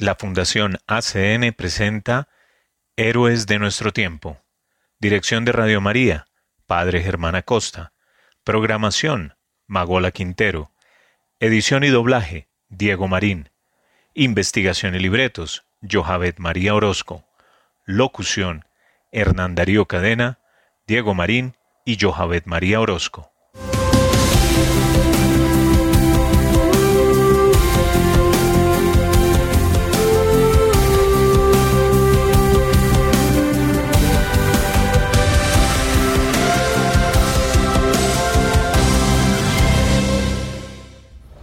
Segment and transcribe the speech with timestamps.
[0.00, 2.28] La Fundación ACN presenta
[2.96, 4.40] Héroes de nuestro tiempo.
[5.00, 6.28] Dirección de Radio María,
[6.66, 7.92] Padre Germán Acosta.
[8.44, 9.34] Programación,
[9.66, 10.70] Magola Quintero.
[11.40, 13.50] Edición y doblaje, Diego Marín.
[14.14, 17.24] Investigación y libretos, Johavet María Orozco.
[17.84, 18.66] Locución,
[19.10, 20.38] Hernán Darío Cadena,
[20.86, 23.32] Diego Marín y Johavet María Orozco.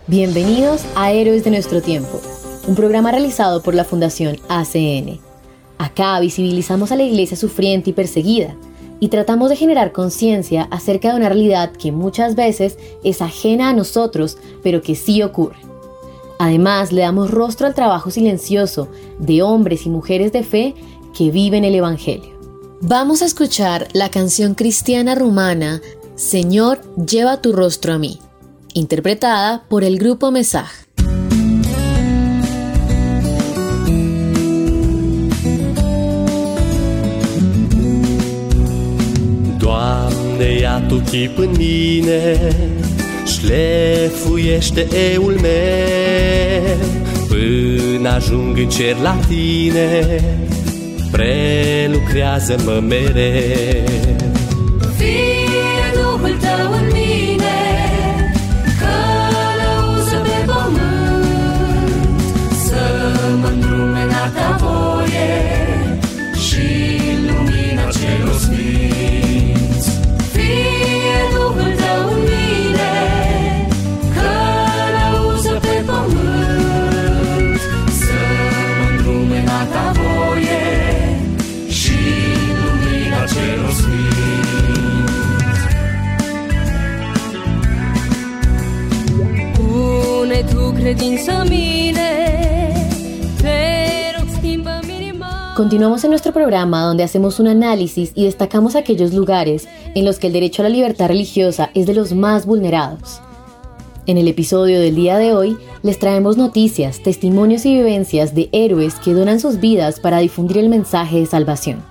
[0.07, 2.21] Bienvenidos a Héroes de nuestro tiempo,
[2.67, 5.19] un programa realizado por la Fundación ACN.
[5.79, 8.55] Acá visibilizamos a la iglesia sufriente y perseguida
[8.99, 13.73] y tratamos de generar conciencia acerca de una realidad que muchas veces es ajena a
[13.73, 15.57] nosotros, pero que sí ocurre.
[16.37, 20.75] Además, le damos rostro al trabajo silencioso de hombres y mujeres de fe
[21.17, 22.37] que viven el Evangelio.
[22.79, 25.81] Vamos a escuchar la canción cristiana rumana
[26.15, 28.19] Señor, lleva tu rostro a mí
[28.76, 30.70] interpretada por el grupo Mesaj.
[39.57, 42.53] Doamne, ia Tu chip în mine
[43.26, 46.77] Șlefuiește eul meu
[47.27, 50.20] Până ajung în cer la Tine
[51.12, 53.96] Prelucrează-mă mereu
[95.66, 100.28] Continuamos en nuestro programa donde hacemos un análisis y destacamos aquellos lugares en los que
[100.28, 103.20] el derecho a la libertad religiosa es de los más vulnerados.
[104.06, 109.00] En el episodio del día de hoy les traemos noticias, testimonios y vivencias de héroes
[109.00, 111.84] que donan sus vidas para difundir el mensaje de salvación.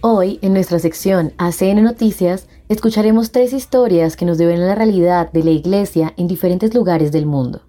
[0.00, 5.42] Hoy, en nuestra sección ACN Noticias, escucharemos tres historias que nos deben la realidad de
[5.42, 7.62] la Iglesia en diferentes lugares del mundo.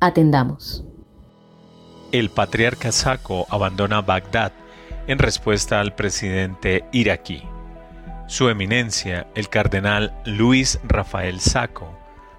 [0.00, 0.82] Atendamos.
[2.12, 4.50] El patriarca Saco abandona Bagdad
[5.06, 7.44] en respuesta al presidente iraquí.
[8.26, 11.96] Su eminencia, el cardenal Luis Rafael Saco,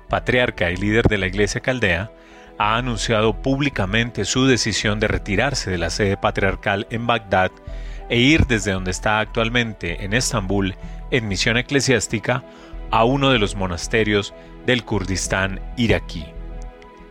[0.09, 2.11] patriarca y líder de la Iglesia Caldea,
[2.57, 7.51] ha anunciado públicamente su decisión de retirarse de la sede patriarcal en Bagdad
[8.09, 10.75] e ir desde donde está actualmente en Estambul
[11.11, 12.43] en misión eclesiástica
[12.91, 14.33] a uno de los monasterios
[14.65, 16.25] del Kurdistán iraquí.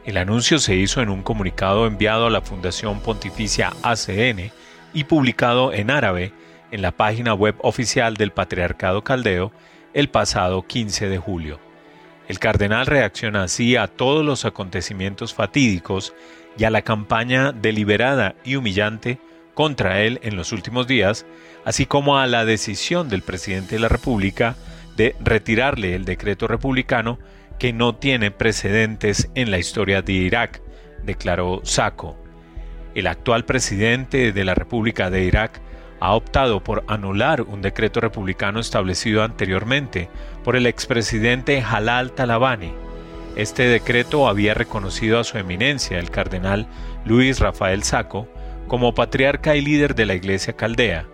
[0.05, 4.51] El anuncio se hizo en un comunicado enviado a la Fundación Pontificia ACN
[4.95, 6.33] y publicado en árabe
[6.71, 9.53] en la página web oficial del Patriarcado Caldeo
[9.93, 11.61] el pasado 15 de julio.
[12.29, 16.15] El cardenal reacciona así a todos los acontecimientos fatídicos
[16.57, 19.19] y a la campaña deliberada y humillante
[19.53, 21.27] contra él en los últimos días,
[21.67, 24.57] así como a la decisión del presidente de la República
[24.97, 27.19] de retirarle el decreto republicano
[27.61, 30.63] que no tiene precedentes en la historia de Irak,
[31.05, 32.17] declaró Sacco.
[32.95, 35.61] El actual presidente de la República de Irak
[36.01, 40.09] ha optado por anular un decreto republicano establecido anteriormente
[40.43, 42.73] por el expresidente Halal Talabani.
[43.37, 46.67] Este decreto había reconocido a su eminencia, el cardenal
[47.05, 48.27] Luis Rafael Sacco,
[48.69, 51.05] como patriarca y líder de la Iglesia Caldea.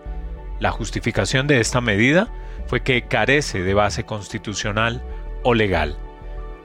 [0.60, 2.32] La justificación de esta medida
[2.68, 5.02] fue que carece de base constitucional
[5.42, 5.98] o legal.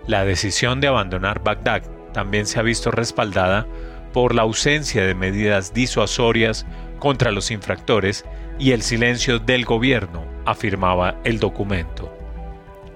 [0.07, 3.67] La decisión de abandonar Bagdad también se ha visto respaldada
[4.13, 6.65] por la ausencia de medidas disuasorias
[6.99, 8.25] contra los infractores
[8.59, 12.13] y el silencio del gobierno, afirmaba el documento.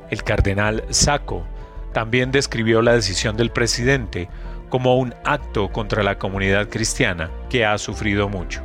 [0.09, 1.45] El cardenal Sacco
[1.93, 4.29] también describió la decisión del presidente
[4.69, 8.61] como un acto contra la comunidad cristiana que ha sufrido mucho.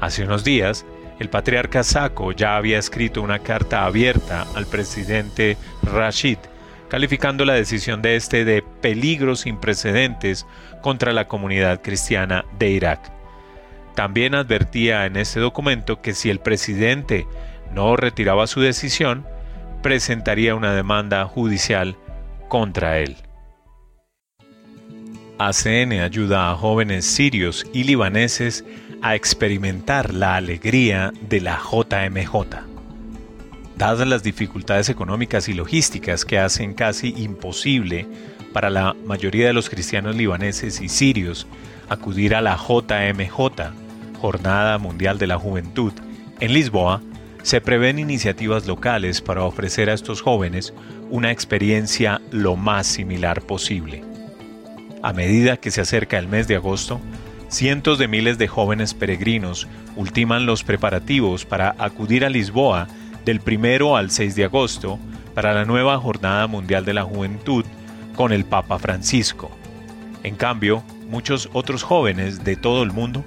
[0.00, 0.86] Hace unos días,
[1.18, 6.38] el patriarca Sacco ya había escrito una carta abierta al presidente Rashid
[6.94, 10.46] calificando la decisión de este de peligro sin precedentes
[10.80, 13.10] contra la comunidad cristiana de Irak.
[13.96, 17.26] También advertía en este documento que si el presidente
[17.72, 19.26] no retiraba su decisión,
[19.82, 21.96] presentaría una demanda judicial
[22.46, 23.16] contra él.
[25.40, 28.64] ACN ayuda a jóvenes sirios y libaneses
[29.02, 32.73] a experimentar la alegría de la JMJ.
[33.76, 38.06] Dadas las dificultades económicas y logísticas que hacen casi imposible
[38.52, 41.46] para la mayoría de los cristianos libaneses y sirios
[41.88, 43.72] acudir a la JMJ,
[44.20, 45.92] Jornada Mundial de la Juventud,
[46.40, 47.02] en Lisboa,
[47.42, 50.72] se prevén iniciativas locales para ofrecer a estos jóvenes
[51.10, 54.02] una experiencia lo más similar posible.
[55.02, 57.00] A medida que se acerca el mes de agosto,
[57.48, 62.88] cientos de miles de jóvenes peregrinos ultiman los preparativos para acudir a Lisboa
[63.24, 64.98] del 1 al 6 de agosto
[65.34, 67.64] para la nueva Jornada Mundial de la Juventud
[68.14, 69.50] con el Papa Francisco.
[70.22, 73.24] En cambio, muchos otros jóvenes de todo el mundo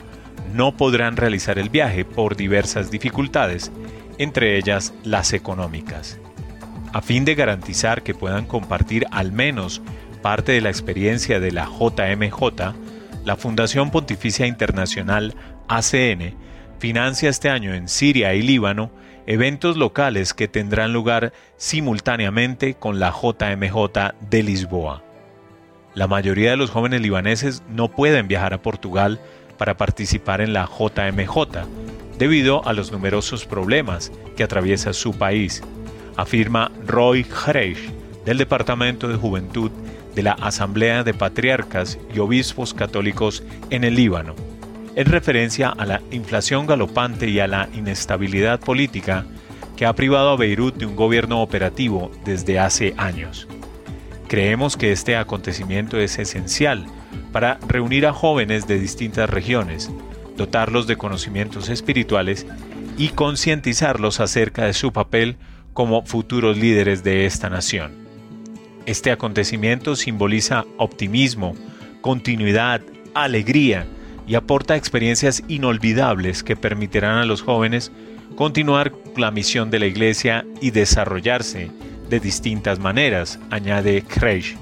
[0.54, 3.72] no podrán realizar el viaje por diversas dificultades,
[4.18, 6.20] entre ellas las económicas.
[6.94, 9.82] A fin de garantizar que puedan compartir al menos
[10.22, 12.74] parte de la experiencia de la JMJ,
[13.26, 15.36] la Fundación Pontificia Internacional
[15.68, 16.36] ACN
[16.80, 18.92] financia este año en Siria y Líbano
[19.28, 25.04] eventos locales que tendrán lugar simultáneamente con la JMJ de Lisboa.
[25.94, 29.20] La mayoría de los jóvenes libaneses no pueden viajar a Portugal
[29.58, 31.68] para participar en la JMJ
[32.18, 35.62] debido a los numerosos problemas que atraviesa su país,
[36.16, 37.92] afirma Roy Hreish
[38.26, 39.72] del Departamento de Juventud
[40.16, 44.36] de la Asamblea de Patriarcas y Obispos Católicos en el Líbano,
[44.98, 49.28] en referencia a la inflación galopante y a la inestabilidad política
[49.76, 53.48] que ha privado a Beirut de un gobierno operativo desde hace años.
[54.28, 56.88] Creemos que este acontecimiento es esencial
[57.32, 59.92] para reunir a jóvenes de distintas regiones,
[60.36, 62.48] dotarlos de conocimientos espirituales
[62.98, 65.38] y concientizarlos acerca de su papel
[65.74, 67.92] como futuros líderes de esta nación.
[68.88, 71.54] Este acontecimiento simboliza optimismo,
[72.02, 72.82] continuidad,
[73.14, 73.86] alegría
[74.28, 77.92] y aporta experiencias inolvidables que permitirán a los jóvenes
[78.36, 81.72] continuar la misión de la Iglesia y desarrollarse
[82.10, 84.58] de distintas maneras, añade Kreisch.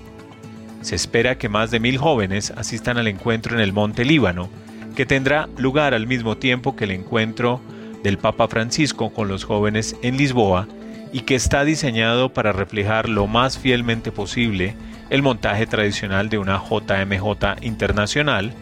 [0.82, 4.50] Se espera que más de mil jóvenes asistan al encuentro en el Monte Líbano,
[4.96, 7.60] que tendrá lugar al mismo tiempo que el encuentro
[8.04, 10.68] del Papa Francisco con los jóvenes en Lisboa
[11.12, 14.76] y que está diseñado para reflejar lo más fielmente posible
[15.10, 18.54] el montaje tradicional de una JMJ internacional,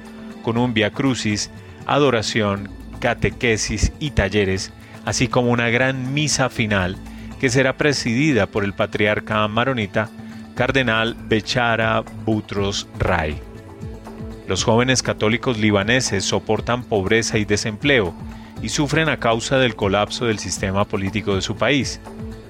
[0.43, 1.49] con un Via Crucis,
[1.87, 2.69] adoración,
[2.99, 4.71] catequesis y talleres,
[5.05, 6.97] así como una gran misa final
[7.39, 10.09] que será presidida por el patriarca maronita
[10.55, 13.41] Cardenal Bechara Butros Ray.
[14.47, 18.13] Los jóvenes católicos libaneses soportan pobreza y desempleo
[18.61, 21.99] y sufren a causa del colapso del sistema político de su país.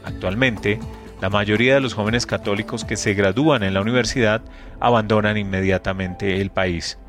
[0.04, 0.80] Actualmente,
[1.22, 4.42] la mayoría de los jóvenes católicos que se gradúan en la universidad
[4.80, 7.00] abandonan inmediatamente el país.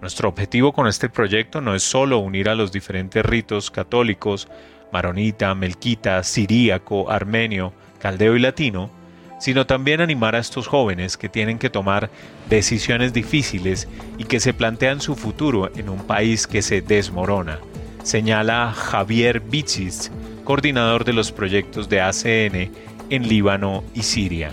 [0.00, 4.48] Nuestro objetivo con este proyecto no es solo unir a los diferentes ritos católicos,
[4.92, 8.90] maronita, melquita, siríaco, armenio, caldeo y latino,
[9.38, 12.10] sino también animar a estos jóvenes que tienen que tomar
[12.48, 13.88] decisiones difíciles
[14.18, 17.58] y que se plantean su futuro en un país que se desmorona,
[18.02, 20.10] señala Javier Bichis,
[20.44, 22.70] coordinador de los proyectos de ACN
[23.10, 24.52] en Líbano y Siria.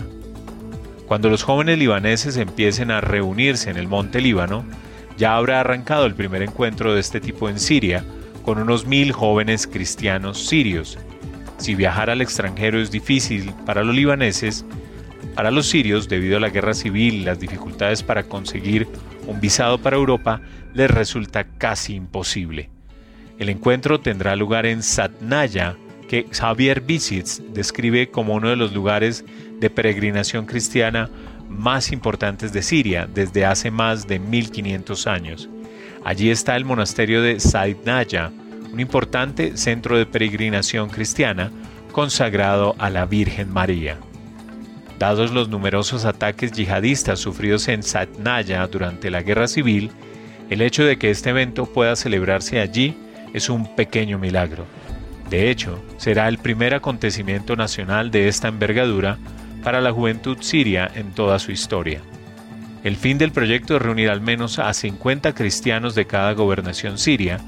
[1.06, 4.64] Cuando los jóvenes libaneses empiecen a reunirse en el monte Líbano,
[5.16, 8.04] ya habrá arrancado el primer encuentro de este tipo en Siria,
[8.44, 10.98] con unos mil jóvenes cristianos sirios.
[11.56, 14.64] Si viajar al extranjero es difícil para los libaneses,
[15.34, 18.86] para los sirios, debido a la guerra civil y las dificultades para conseguir
[19.26, 20.40] un visado para Europa,
[20.74, 22.70] les resulta casi imposible.
[23.38, 25.76] El encuentro tendrá lugar en Satnaya,
[26.08, 29.24] que Javier Bisitz describe como uno de los lugares
[29.58, 31.08] de peregrinación cristiana
[31.54, 35.48] más importantes de Siria desde hace más de 1500 años.
[36.04, 38.30] Allí está el monasterio de Saidnaya,
[38.72, 41.50] un importante centro de peregrinación cristiana
[41.92, 43.98] consagrado a la Virgen María.
[44.98, 49.90] Dados los numerosos ataques yihadistas sufridos en Saidnaya durante la guerra civil,
[50.50, 52.96] el hecho de que este evento pueda celebrarse allí
[53.32, 54.66] es un pequeño milagro.
[55.30, 59.18] De hecho, será el primer acontecimiento nacional de esta envergadura
[59.64, 62.00] para la juventud siria en toda su historia.
[62.84, 67.40] El fin del proyecto es reunir al menos a 50 cristianos de cada gobernación siria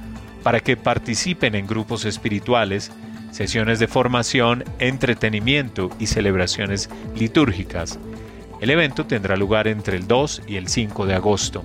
[0.43, 2.91] para que participen en grupos espirituales,
[3.33, 7.99] sesiones de formación, entretenimiento y celebraciones litúrgicas.
[8.63, 11.63] El evento tendrá lugar entre el 2 y el 5 de agosto.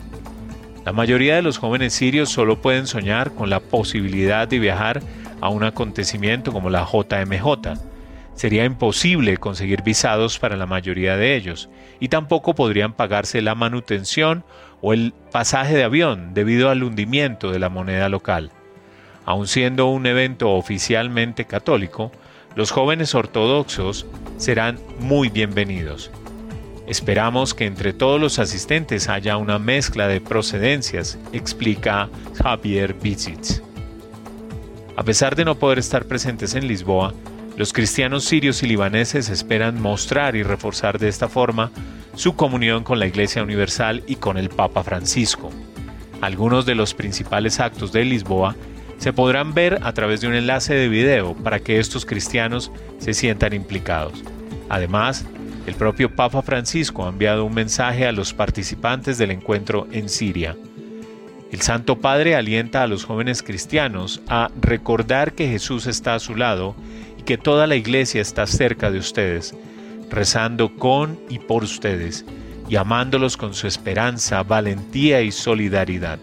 [0.84, 5.02] La mayoría de los jóvenes sirios solo pueden soñar con la posibilidad de viajar
[5.40, 7.91] a un acontecimiento como la JMJ.
[8.34, 11.70] Sería imposible conseguir visados para la mayoría de ellos,
[12.00, 14.44] y tampoco podrían pagarse la manutención
[14.82, 18.52] o el pasaje de avión debido al hundimiento de la moneda local.
[19.26, 22.12] Aun siendo un evento oficialmente católico,
[22.56, 24.06] los jóvenes ortodoxos
[24.38, 26.12] serán muy bienvenidos.
[26.88, 32.10] Esperamos que entre todos los asistentes haya una mezcla de procedencias, explica
[32.42, 33.62] Javier Bizitz.
[34.98, 37.14] A pesar de no poder estar presentes en Lisboa,
[37.62, 41.70] los cristianos sirios y libaneses esperan mostrar y reforzar de esta forma
[42.16, 45.52] su comunión con la Iglesia Universal y con el Papa Francisco.
[46.22, 48.56] Algunos de los principales actos de Lisboa
[48.98, 53.14] se podrán ver a través de un enlace de video para que estos cristianos se
[53.14, 54.24] sientan implicados.
[54.68, 55.24] Además,
[55.68, 60.58] el propio Papa Francisco ha enviado un mensaje a los participantes del encuentro en Siria.
[61.52, 66.36] El Santo Padre alienta a los jóvenes cristianos a recordar que Jesús está a su
[66.36, 66.76] lado
[67.22, 69.56] que toda la iglesia está cerca de ustedes,
[70.10, 72.26] rezando con y por ustedes
[72.70, 76.20] y amándolos con su esperanza, valentía y solidaridad.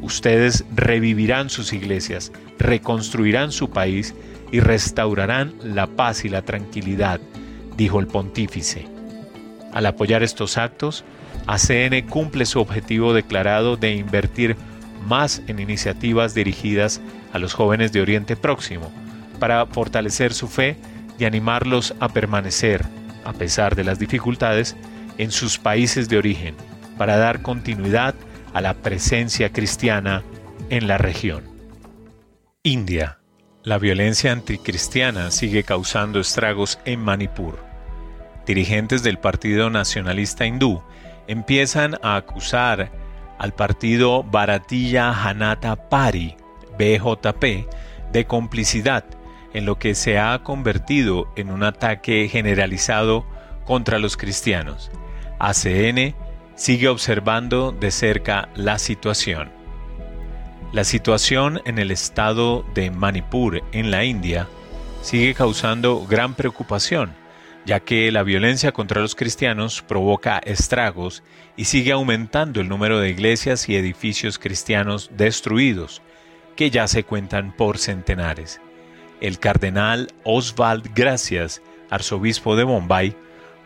[0.00, 4.14] Ustedes revivirán sus iglesias, reconstruirán su país
[4.50, 7.20] y restaurarán la paz y la tranquilidad
[7.76, 8.86] dijo el pontífice.
[9.72, 11.04] Al apoyar estos actos,
[11.46, 14.56] ACN cumple su objetivo declarado de invertir
[15.06, 17.00] más en iniciativas dirigidas
[17.32, 18.92] a los jóvenes de Oriente Próximo,
[19.38, 20.76] para fortalecer su fe
[21.18, 22.84] y animarlos a permanecer,
[23.24, 24.76] a pesar de las dificultades,
[25.18, 26.54] en sus países de origen,
[26.96, 28.14] para dar continuidad
[28.54, 30.22] a la presencia cristiana
[30.70, 31.44] en la región.
[32.62, 33.18] India.
[33.64, 37.68] La violencia anticristiana sigue causando estragos en Manipur
[38.48, 40.82] dirigentes del Partido Nacionalista Hindú
[41.28, 42.90] empiezan a acusar
[43.38, 46.34] al partido Bharatiya Janata Pari,
[46.78, 47.68] BJP,
[48.10, 49.04] de complicidad
[49.54, 53.26] en lo que se ha convertido en un ataque generalizado
[53.64, 54.90] contra los cristianos.
[55.38, 56.14] ACN
[56.54, 59.50] sigue observando de cerca la situación.
[60.72, 64.48] La situación en el estado de Manipur, en la India,
[65.02, 67.14] sigue causando gran preocupación
[67.68, 71.22] ya que la violencia contra los cristianos provoca estragos
[71.54, 76.00] y sigue aumentando el número de iglesias y edificios cristianos destruidos,
[76.56, 78.62] que ya se cuentan por centenares.
[79.20, 81.60] El cardenal Oswald Gracias,
[81.90, 83.16] arzobispo de Bombay,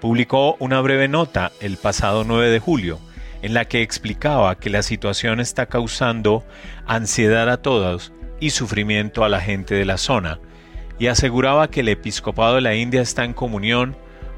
[0.00, 2.99] publicó una breve nota el pasado 9 de julio,
[3.42, 6.44] en la que explicaba que la situación está causando
[6.87, 10.40] ansiedad a todos y sufrimiento a la gente de la zona,
[10.99, 13.97] y aseguraba que el episcopado de la India está en comunión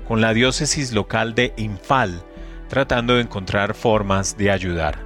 [0.09, 2.23] con la diócesis local de Imphal,
[2.69, 5.04] tratando de encontrar formas de ayudar.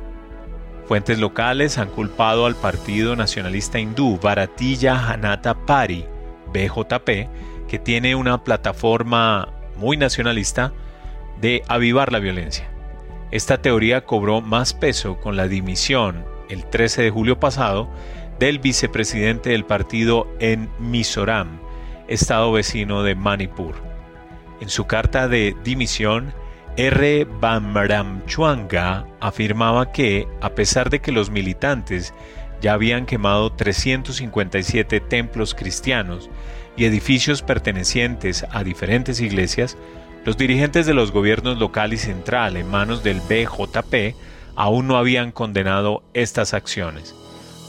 [0.88, 6.06] Fuentes locales han culpado al Partido Nacionalista Hindú Bharatiya Janata Party,
[6.54, 7.28] BJP,
[7.68, 10.72] que tiene una plataforma muy nacionalista,
[11.42, 12.70] de avivar la violencia.
[13.30, 17.90] Esta teoría cobró más peso con la dimisión, el 13 de julio pasado,
[18.38, 21.60] del vicepresidente del partido en Mizoram,
[22.08, 23.74] estado vecino de Manipur.
[24.62, 26.32] En su carta de dimisión,
[26.78, 27.24] R.
[27.24, 32.14] Bamramchuanga afirmaba que, a pesar de que los militantes
[32.60, 36.30] ya habían quemado 357 templos cristianos
[36.76, 39.76] y edificios pertenecientes a diferentes iglesias,
[40.24, 44.14] los dirigentes de los gobiernos local y central en manos del BJP
[44.54, 47.12] aún no habían condenado estas acciones.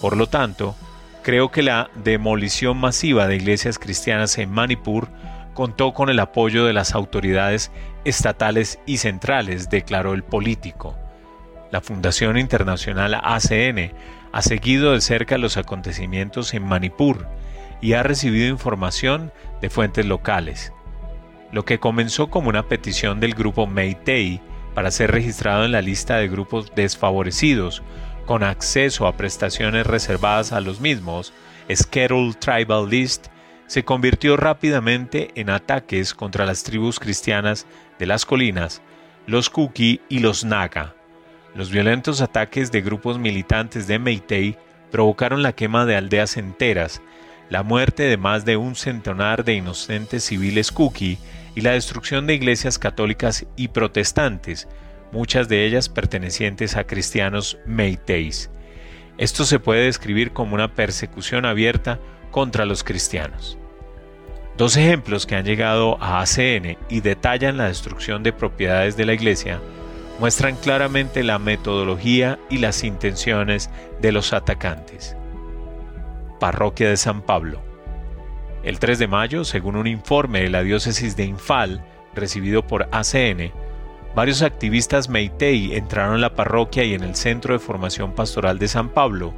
[0.01, 0.75] Por lo tanto,
[1.23, 5.07] creo que la demolición masiva de iglesias cristianas en Manipur
[5.55, 7.71] contó con el apoyo de las autoridades
[8.05, 10.95] estatales y centrales, declaró el político.
[11.71, 13.93] La Fundación Internacional ACN
[14.31, 17.27] ha seguido de cerca los acontecimientos en Manipur
[17.81, 20.73] y ha recibido información de fuentes locales.
[21.51, 24.41] Lo que comenzó como una petición del grupo Meitei
[24.73, 27.81] para ser registrado en la lista de grupos desfavorecidos
[28.25, 31.33] con acceso a prestaciones reservadas a los mismos,
[31.71, 33.27] Schedule Tribal List,
[33.65, 37.67] se convirtió rápidamente en ataques contra las tribus cristianas
[37.99, 38.81] de las colinas,
[39.27, 40.95] los Kuki y los Naga.
[41.53, 44.57] Los violentos ataques de grupos militantes de Meitei
[44.91, 47.01] provocaron la quema de aldeas enteras,
[47.49, 51.19] la muerte de más de un centenar de inocentes civiles Kuki
[51.53, 54.67] y la destrucción de iglesias católicas y protestantes,
[55.11, 58.49] muchas de ellas pertenecientes a cristianos meiteis.
[59.19, 61.99] Esto se puede describir como una persecución abierta
[62.31, 63.58] contra los cristianos.
[64.59, 69.13] Dos ejemplos que han llegado a ACN y detallan la destrucción de propiedades de la
[69.13, 69.61] iglesia
[70.19, 73.69] muestran claramente la metodología y las intenciones
[74.01, 75.15] de los atacantes.
[76.41, 77.61] Parroquia de San Pablo.
[78.61, 81.81] El 3 de mayo, según un informe de la diócesis de Infal,
[82.13, 83.53] recibido por ACN,
[84.13, 88.67] varios activistas Meitei entraron en la parroquia y en el Centro de Formación Pastoral de
[88.67, 89.33] San Pablo,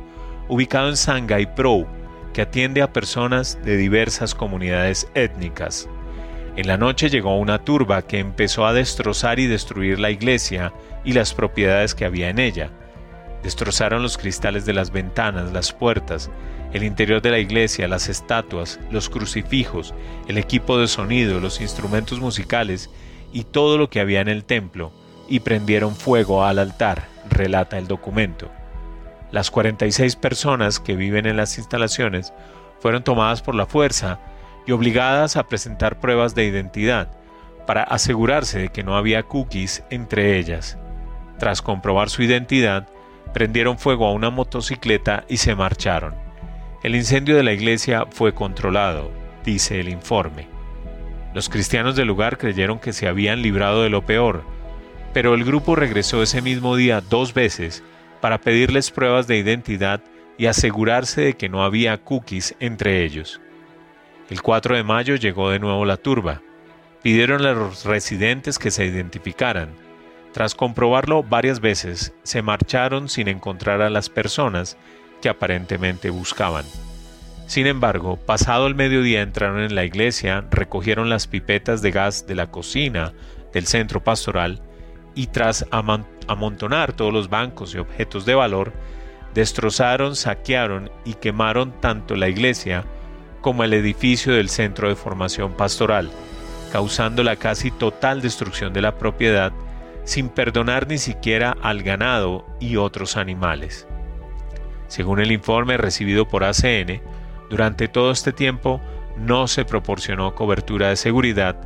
[0.47, 1.85] ubicado en Sangay Pro,
[2.33, 5.87] que atiende a personas de diversas comunidades étnicas.
[6.55, 10.73] En la noche llegó una turba que empezó a destrozar y destruir la iglesia
[11.05, 12.71] y las propiedades que había en ella.
[13.43, 16.29] Destrozaron los cristales de las ventanas, las puertas,
[16.73, 19.93] el interior de la iglesia, las estatuas, los crucifijos,
[20.27, 22.89] el equipo de sonido, los instrumentos musicales
[23.33, 24.91] y todo lo que había en el templo,
[25.27, 28.51] y prendieron fuego al altar, relata el documento.
[29.31, 32.33] Las 46 personas que viven en las instalaciones
[32.79, 34.19] fueron tomadas por la fuerza
[34.67, 37.09] y obligadas a presentar pruebas de identidad
[37.65, 40.77] para asegurarse de que no había cookies entre ellas.
[41.39, 42.89] Tras comprobar su identidad,
[43.33, 46.13] prendieron fuego a una motocicleta y se marcharon.
[46.83, 49.11] El incendio de la iglesia fue controlado,
[49.45, 50.49] dice el informe.
[51.33, 54.43] Los cristianos del lugar creyeron que se habían librado de lo peor,
[55.13, 57.83] pero el grupo regresó ese mismo día dos veces
[58.21, 60.01] para pedirles pruebas de identidad
[60.37, 63.41] y asegurarse de que no había cookies entre ellos.
[64.29, 66.41] El 4 de mayo llegó de nuevo la turba.
[67.03, 69.69] Pidieron a los residentes que se identificaran,
[70.33, 74.77] tras comprobarlo varias veces, se marcharon sin encontrar a las personas
[75.21, 76.65] que aparentemente buscaban.
[77.47, 82.35] Sin embargo, pasado el mediodía entraron en la iglesia, recogieron las pipetas de gas de
[82.35, 83.13] la cocina
[83.51, 84.61] del centro pastoral
[85.15, 85.65] y tras
[86.27, 88.73] amontonar todos los bancos y objetos de valor,
[89.33, 92.85] destrozaron, saquearon y quemaron tanto la iglesia
[93.41, 96.11] como el edificio del centro de formación pastoral,
[96.71, 99.51] causando la casi total destrucción de la propiedad
[100.03, 103.87] sin perdonar ni siquiera al ganado y otros animales.
[104.87, 107.01] Según el informe recibido por ACN,
[107.49, 108.81] durante todo este tiempo
[109.17, 111.57] no se proporcionó cobertura de seguridad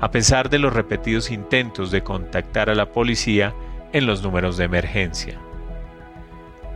[0.00, 3.54] a pesar de los repetidos intentos de contactar a la policía
[3.92, 5.38] en los números de emergencia.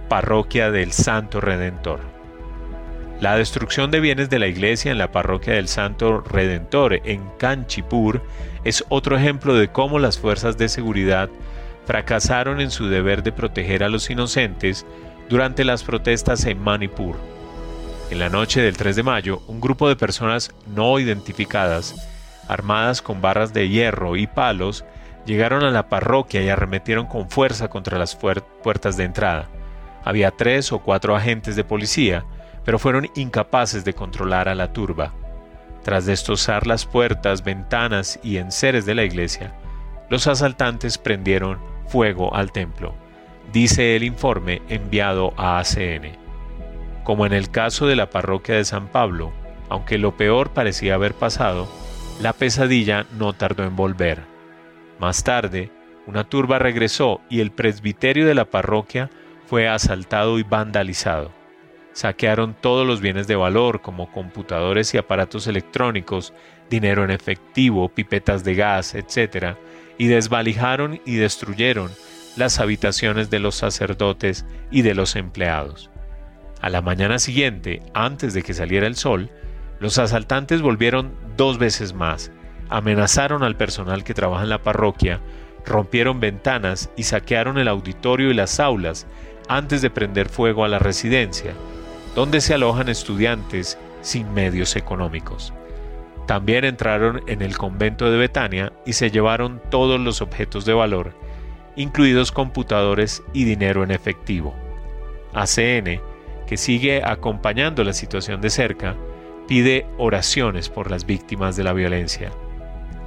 [0.08, 2.00] Parroquia del Santo Redentor.
[3.20, 8.22] La destrucción de bienes de la iglesia en la parroquia del Santo Redentor en Kanchipur
[8.64, 11.30] es otro ejemplo de cómo las fuerzas de seguridad
[11.86, 14.84] fracasaron en su deber de proteger a los inocentes
[15.28, 17.16] durante las protestas en Manipur.
[18.10, 21.94] En la noche del 3 de mayo, un grupo de personas no identificadas,
[22.48, 24.84] armadas con barras de hierro y palos,
[25.26, 29.48] llegaron a la parroquia y arremetieron con fuerza contra las puertas de entrada.
[30.04, 32.24] Había tres o cuatro agentes de policía,
[32.64, 35.12] pero fueron incapaces de controlar a la turba.
[35.82, 39.54] Tras destrozar las puertas, ventanas y enseres de la iglesia,
[40.08, 42.94] los asaltantes prendieron fuego al templo,
[43.52, 46.16] dice el informe enviado a ACN.
[47.02, 49.32] Como en el caso de la parroquia de San Pablo,
[49.68, 51.68] aunque lo peor parecía haber pasado,
[52.20, 54.33] la pesadilla no tardó en volver.
[54.98, 55.70] Más tarde,
[56.06, 59.10] una turba regresó y el presbiterio de la parroquia
[59.46, 61.32] fue asaltado y vandalizado
[61.94, 66.34] saquearon todos los bienes de valor como computadores y aparatos electrónicos,
[66.68, 69.56] dinero en efectivo, pipetas de gas, etc.,
[69.96, 71.90] y desvalijaron y destruyeron
[72.36, 75.88] las habitaciones de los sacerdotes y de los empleados.
[76.60, 79.30] A la mañana siguiente, antes de que saliera el sol,
[79.78, 82.32] los asaltantes volvieron dos veces más,
[82.68, 85.20] amenazaron al personal que trabaja en la parroquia,
[85.64, 89.06] rompieron ventanas y saquearon el auditorio y las aulas
[89.48, 91.52] antes de prender fuego a la residencia,
[92.14, 95.52] donde se alojan estudiantes sin medios económicos.
[96.26, 101.12] También entraron en el convento de Betania y se llevaron todos los objetos de valor,
[101.76, 104.54] incluidos computadores y dinero en efectivo.
[105.34, 106.00] ACN,
[106.46, 108.94] que sigue acompañando la situación de cerca,
[109.46, 112.30] pide oraciones por las víctimas de la violencia.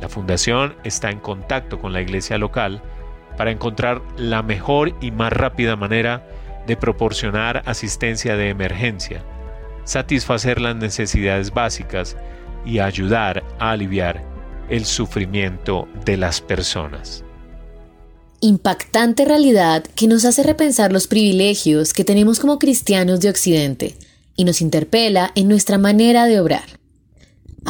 [0.02, 2.82] La fundación está en contacto con la iglesia local
[3.38, 6.28] para encontrar la mejor y más rápida manera
[6.66, 9.24] de proporcionar asistencia de emergencia,
[9.86, 12.18] satisfacer las necesidades básicas
[12.66, 14.24] y ayudar a aliviar
[14.70, 17.24] el sufrimiento de las personas.
[18.40, 23.96] Impactante realidad que nos hace repensar los privilegios que tenemos como cristianos de Occidente
[24.36, 26.78] y nos interpela en nuestra manera de obrar.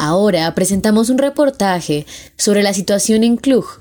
[0.00, 2.06] Ahora presentamos un reportaje
[2.36, 3.80] sobre la situación en Cluj,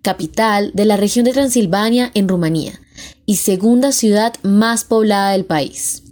[0.00, 2.80] capital de la región de Transilvania en Rumanía,
[3.26, 6.04] y segunda ciudad más poblada del país.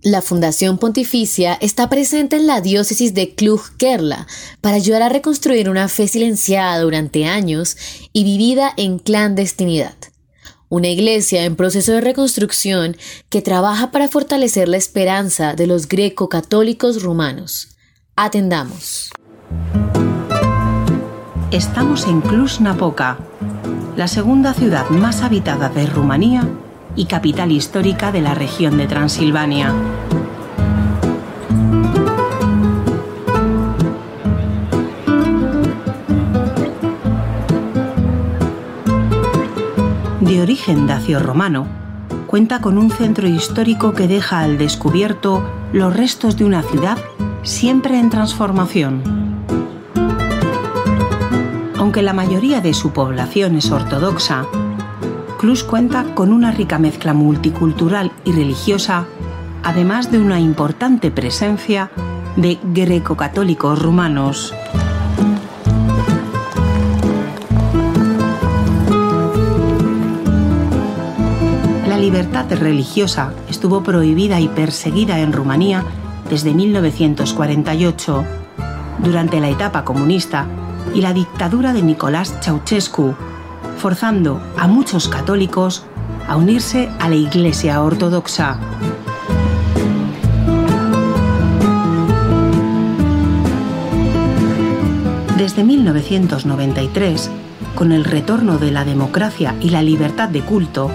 [0.00, 4.26] La Fundación Pontificia está presente en la diócesis de Cluj-Kerla
[4.62, 7.76] para ayudar a reconstruir una fe silenciada durante años
[8.14, 9.96] y vivida en clandestinidad.
[10.70, 12.96] Una iglesia en proceso de reconstrucción
[13.28, 17.73] que trabaja para fortalecer la esperanza de los greco-católicos rumanos.
[18.16, 19.10] Atendamos.
[21.50, 23.18] Estamos en Cluj-Napoca,
[23.96, 26.48] la segunda ciudad más habitada de Rumanía
[26.94, 29.74] y capital histórica de la región de Transilvania.
[40.20, 41.66] De origen dacio-romano,
[42.28, 46.96] cuenta con un centro histórico que deja al descubierto los restos de una ciudad
[47.44, 49.02] siempre en transformación.
[51.78, 54.46] Aunque la mayoría de su población es ortodoxa,
[55.38, 59.04] Cluj cuenta con una rica mezcla multicultural y religiosa,
[59.62, 61.90] además de una importante presencia
[62.36, 64.54] de greco-católicos rumanos.
[71.86, 75.84] La libertad religiosa estuvo prohibida y perseguida en Rumanía
[76.28, 78.24] desde 1948,
[79.02, 80.46] durante la etapa comunista
[80.94, 83.14] y la dictadura de Nicolás Ceausescu,
[83.78, 85.84] forzando a muchos católicos
[86.28, 88.58] a unirse a la Iglesia Ortodoxa.
[95.36, 97.30] Desde 1993,
[97.74, 100.90] con el retorno de la democracia y la libertad de culto,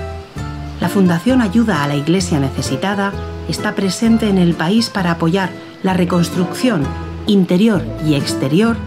[0.79, 3.11] la Fundación Ayuda a la Iglesia Necesitada
[3.49, 5.49] está presente en el país para apoyar
[5.83, 6.83] la reconstrucción
[7.27, 8.77] interior y exterior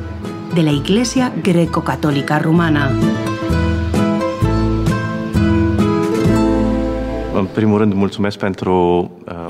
[0.54, 2.90] de la Iglesia greco-católica rumana.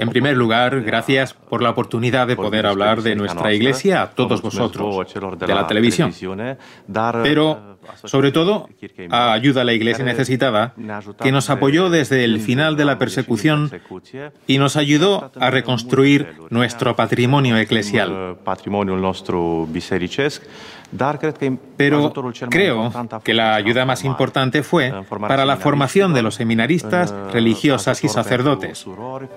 [0.03, 4.43] En primer lugar, gracias por la oportunidad de poder hablar de nuestra iglesia a todos
[4.43, 6.13] vosotros, de la televisión.
[7.23, 8.69] Pero, sobre todo,
[9.11, 10.75] a Ayuda a la Iglesia Necesitada,
[11.21, 13.71] que nos apoyó desde el final de la persecución
[14.47, 18.39] y nos ayudó a reconstruir nuestro patrimonio eclesial.
[21.77, 22.13] Pero
[22.51, 22.93] creo
[23.25, 28.87] que la ayuda más importante fue para la formación de los seminaristas, religiosas y sacerdotes,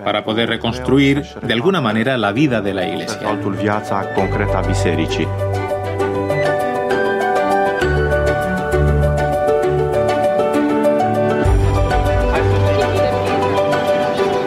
[0.03, 3.21] para poder reconstruir de alguna manera la vida de la Iglesia.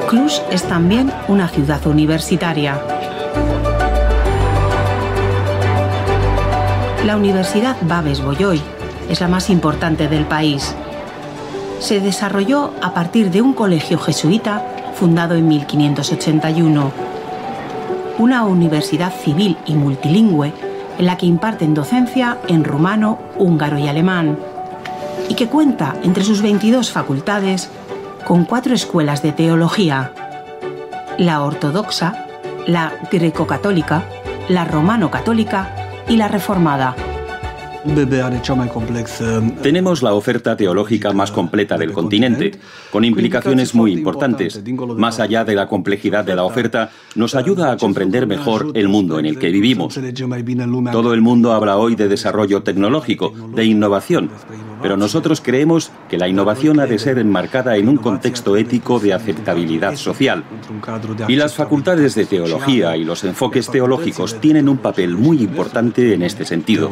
[0.09, 2.98] Cluj es también una ciudad universitaria.
[7.09, 8.61] La Universidad Babes Bolyai
[9.09, 10.75] es la más importante del país.
[11.81, 14.63] Se desarrolló a partir de un colegio jesuita
[14.95, 16.93] fundado en 1581.
[18.19, 20.53] Una universidad civil y multilingüe
[20.99, 24.39] en la que imparten docencia en rumano, húngaro y alemán,
[25.31, 27.71] y que cuenta entre sus 22 facultades
[28.27, 30.13] con cuatro escuelas de teología,
[31.17, 32.27] la ortodoxa,
[32.67, 34.05] la greco-católica,
[34.51, 35.78] la romano-católica
[36.09, 36.97] y la reformada.
[39.63, 42.51] Tenemos la oferta teológica más completa del continente,
[42.91, 44.63] con implicaciones muy importantes.
[44.97, 49.19] Más allá de la complejidad de la oferta, nos ayuda a comprender mejor el mundo
[49.19, 49.99] en el que vivimos.
[50.93, 54.31] Todo el mundo habla hoy de desarrollo tecnológico, de innovación,
[54.81, 59.13] pero nosotros creemos que la innovación ha de ser enmarcada en un contexto ético de
[59.13, 60.45] aceptabilidad social.
[61.29, 66.23] Y las facultades de teología y los enfoques teológicos tienen un papel muy importante en
[66.23, 66.91] este sentido.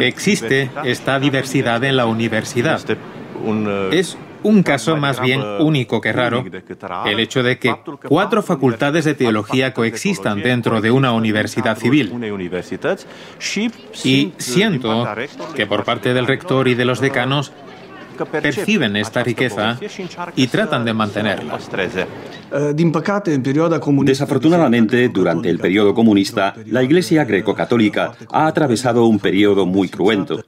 [0.00, 2.80] Existe esta diversidad en la universidad.
[4.44, 6.44] Un caso más bien único que raro
[7.06, 7.74] el hecho de que
[8.06, 12.12] cuatro facultades de teología coexistan dentro de una universidad civil.
[14.04, 15.08] Y siento
[15.56, 17.52] que por parte del rector y de los decanos
[18.14, 19.78] perciben esta riqueza
[20.36, 21.58] y tratan de mantenerla.
[24.04, 30.44] Desafortunadamente, durante el periodo comunista, la Iglesia greco-católica ha atravesado un periodo muy cruento.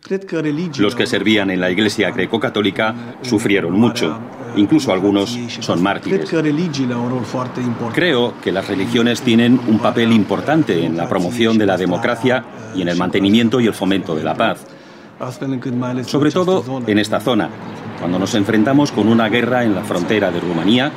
[0.79, 4.19] Los que servían en la Iglesia greco-católica sufrieron mucho.
[4.57, 6.31] Incluso algunos son mártires.
[7.93, 12.83] Creo que las religiones tienen un papel importante en la promoción de la democracia y
[12.83, 14.65] en el mantenimiento y el fomento de la paz.
[16.05, 17.49] Sobre todo en esta zona,
[17.99, 20.93] cuando nos enfrentamos con una guerra en la frontera de Rumanía,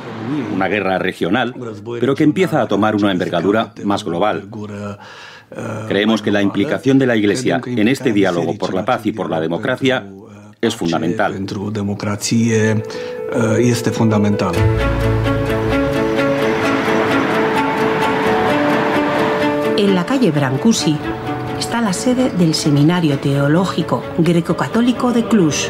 [0.54, 1.54] una guerra regional,
[1.98, 4.48] pero que empieza a tomar una envergadura más global.
[5.88, 9.30] Creemos que la implicación de la Iglesia en este diálogo por la paz y por
[9.30, 10.06] la democracia
[10.60, 11.34] es fundamental.
[19.76, 20.98] En la calle Brancusi
[21.60, 25.68] está la sede del Seminario Teológico Greco-Católico de Cluj.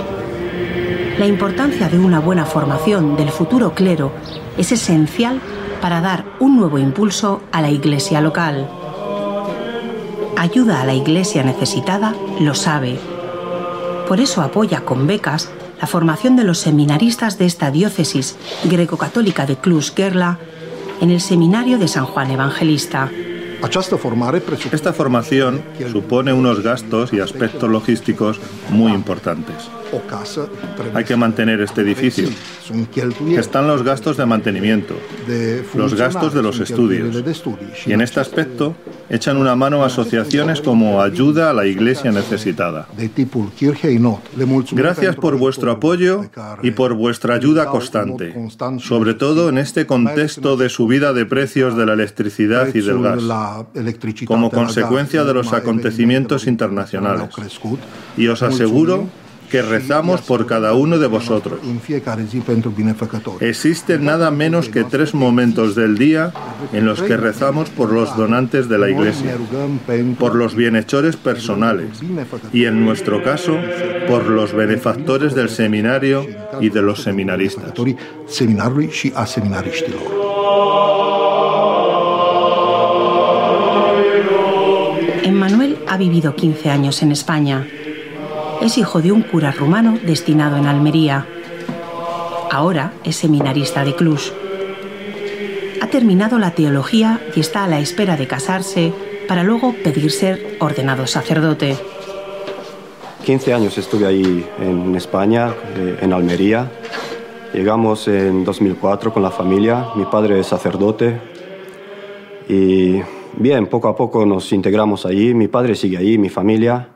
[1.18, 4.12] La importancia de una buena formación del futuro clero
[4.56, 5.40] es esencial
[5.80, 8.70] para dar un nuevo impulso a la iglesia local.
[10.36, 12.96] Ayuda a la iglesia necesitada, lo sabe.
[14.06, 15.50] Por eso apoya con becas
[15.80, 20.38] la formación de los seminaristas de esta diócesis greco-católica de Cluj-Gerla
[21.00, 23.10] en el seminario de San Juan Evangelista.
[24.72, 29.70] Esta formación supone unos gastos y aspectos logísticos muy importantes.
[30.94, 32.28] Hay que mantener este edificio.
[33.36, 34.94] Están los gastos de mantenimiento,
[35.74, 37.22] los gastos de los estudios.
[37.86, 38.76] Y en este aspecto
[39.08, 42.86] echan una mano a asociaciones como Ayuda a la Iglesia Necesitada.
[44.72, 46.24] Gracias por vuestro apoyo
[46.62, 48.34] y por vuestra ayuda constante,
[48.78, 53.22] sobre todo en este contexto de subida de precios de la electricidad y del gas,
[54.26, 57.30] como consecuencia de los acontecimientos internacionales.
[58.16, 59.08] Y os aseguro
[59.50, 61.60] que rezamos por cada uno de vosotros.
[63.40, 66.32] Existen nada menos que tres momentos del día
[66.72, 69.36] en los que rezamos por los donantes de la Iglesia,
[70.18, 72.00] por los bienhechores personales
[72.52, 73.58] y, en nuestro caso,
[74.06, 76.26] por los benefactores del seminario
[76.60, 77.72] y de los seminaristas.
[85.90, 87.66] Ha vivido 15 años en España
[88.62, 91.26] es hijo de un cura rumano destinado en Almería.
[92.50, 94.20] Ahora es seminarista de Cluj.
[95.82, 98.92] Ha terminado la teología y está a la espera de casarse
[99.26, 101.76] para luego pedir ser ordenado sacerdote.
[103.24, 106.70] 15 años estuve ahí en España, eh, en Almería.
[107.52, 109.86] Llegamos en 2004 con la familia.
[109.96, 111.20] Mi padre es sacerdote.
[112.48, 113.00] Y
[113.36, 115.34] bien, poco a poco nos integramos allí.
[115.34, 116.88] Mi padre sigue allí, mi familia.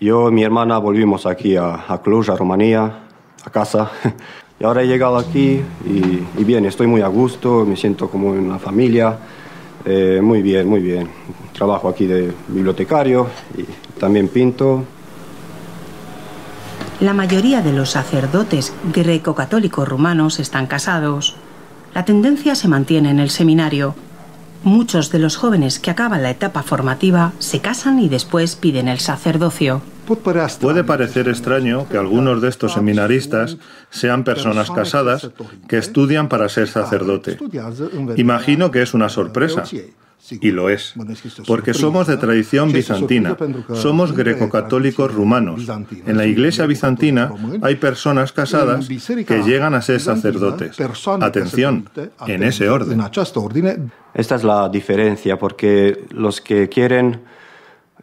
[0.00, 3.00] Yo y mi hermana volvimos aquí a, Cluj, a Rumanía,
[3.44, 3.90] a casa.
[4.60, 8.40] Y ahora he llegado aquí y, bien, estoy muy a gusto, me siento como en
[8.40, 9.16] una familia.
[9.86, 11.08] Eh, muy bien, muy bien.
[11.54, 13.64] Trabajo aquí de bibliotecario y
[13.98, 14.84] también pinto.
[17.00, 21.36] La mayoría de los sacerdotes greco-católicos rumanos están casados.
[21.94, 23.94] La tendencia se mantiene en el seminario.
[24.62, 28.98] Muchos de los jóvenes que acaban la etapa formativa se casan y después piden el
[28.98, 29.80] sacerdocio.
[30.60, 33.58] Puede parecer extraño que algunos de estos seminaristas
[33.90, 35.30] sean personas casadas
[35.68, 37.38] que estudian para ser sacerdote.
[38.16, 39.64] Imagino que es una sorpresa.
[40.28, 40.94] Y lo es,
[41.46, 43.36] porque somos de tradición bizantina,
[43.72, 45.66] somos greco-católicos rumanos.
[46.06, 50.76] En la iglesia bizantina hay personas casadas que llegan a ser sacerdotes.
[51.20, 51.88] Atención,
[52.26, 53.00] en ese orden.
[54.12, 57.22] Esta es la diferencia, porque los que quieren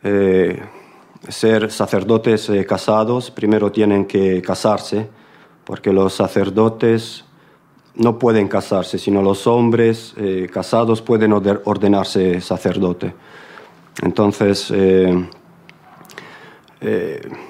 [0.04, 0.60] eh,
[1.30, 5.08] ser sacerdotes eh, casados primero tienen que casarse,
[5.64, 7.26] porque los sacerdotes
[7.96, 13.14] no pueden casarse, sino los hombres eh, casados pueden ordenarse sacerdote.
[14.04, 15.28] Entonces, eh,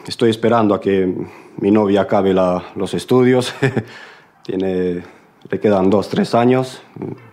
[0.08, 1.13] estoy esperando a que
[1.58, 3.54] mi novia acabe los estudios.
[4.44, 5.04] Tiene,
[5.50, 6.82] le quedan dos, tres años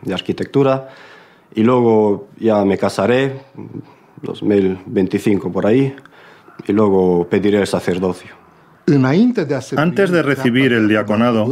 [0.03, 0.89] de arquitectura.
[1.55, 3.41] Y luego ya me casaré,
[4.23, 5.95] 2025 por ahí,
[6.67, 8.45] y luego pediré el sacerdocio.
[9.77, 11.51] Antes de recibir el diaconado,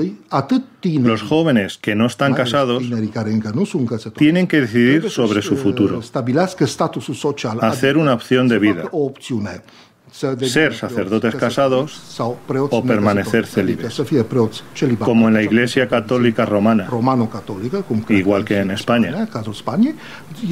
[0.82, 2.82] los jóvenes que no están casados
[4.16, 6.02] tienen que decidir sobre su futuro,
[7.62, 8.90] hacer una opción de vida
[10.12, 14.00] ser sacerdotes casados o permanecer célibes,
[14.98, 16.88] como en la Iglesia Católica Romana,
[18.08, 19.28] igual que en España.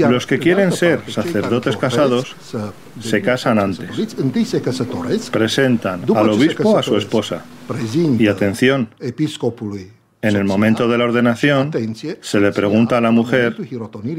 [0.09, 2.35] Los que quieren ser sacerdotes casados
[3.01, 3.90] se casan antes,
[5.31, 7.44] presentan al obispo a su esposa
[8.18, 8.88] y atención,
[10.23, 11.70] en el momento de la ordenación,
[12.20, 13.57] se le pregunta a la mujer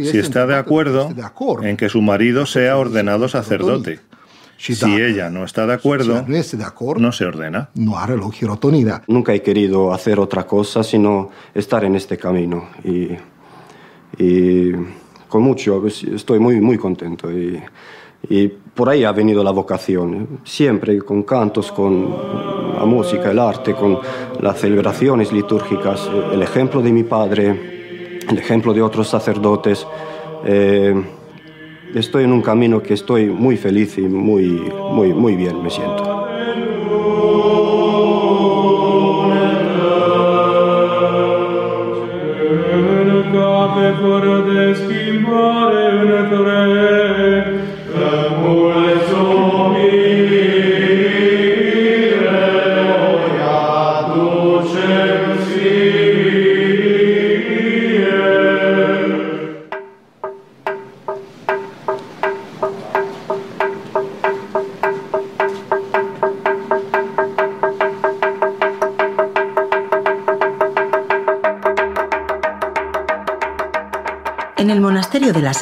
[0.03, 1.13] si está de acuerdo
[1.61, 3.99] en que su marido sea ordenado sacerdote.
[4.61, 6.23] Si ella no está de acuerdo,
[7.01, 7.69] no se ordena.
[9.07, 12.69] Nunca he querido hacer otra cosa sino estar en este camino.
[12.83, 13.09] Y,
[15.27, 17.31] con mucho, estoy muy, muy contento.
[17.31, 17.59] Y,
[18.29, 23.73] y por ahí ha venido la vocación, siempre con cantos, con la música, el arte,
[23.73, 23.97] con
[24.41, 29.87] las celebraciones litúrgicas, el ejemplo de mi padre, el ejemplo de otros sacerdotes.
[30.45, 30.93] Eh,
[31.95, 34.49] estoy en un camino que estoy muy feliz y muy,
[34.91, 36.10] muy, muy bien me siento.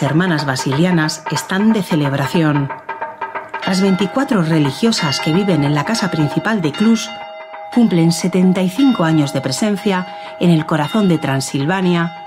[0.09, 2.67] Hermanas Basilianas están de celebración.
[3.67, 7.01] Las 24 religiosas que viven en la casa principal de Cluj
[7.75, 10.07] cumplen 75 años de presencia
[10.39, 12.25] en el corazón de Transilvania,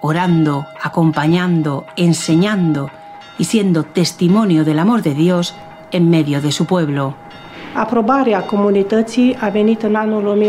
[0.00, 2.92] orando, acompañando, enseñando
[3.36, 5.56] y siendo testimonio del amor de Dios
[5.90, 7.16] en medio de su pueblo.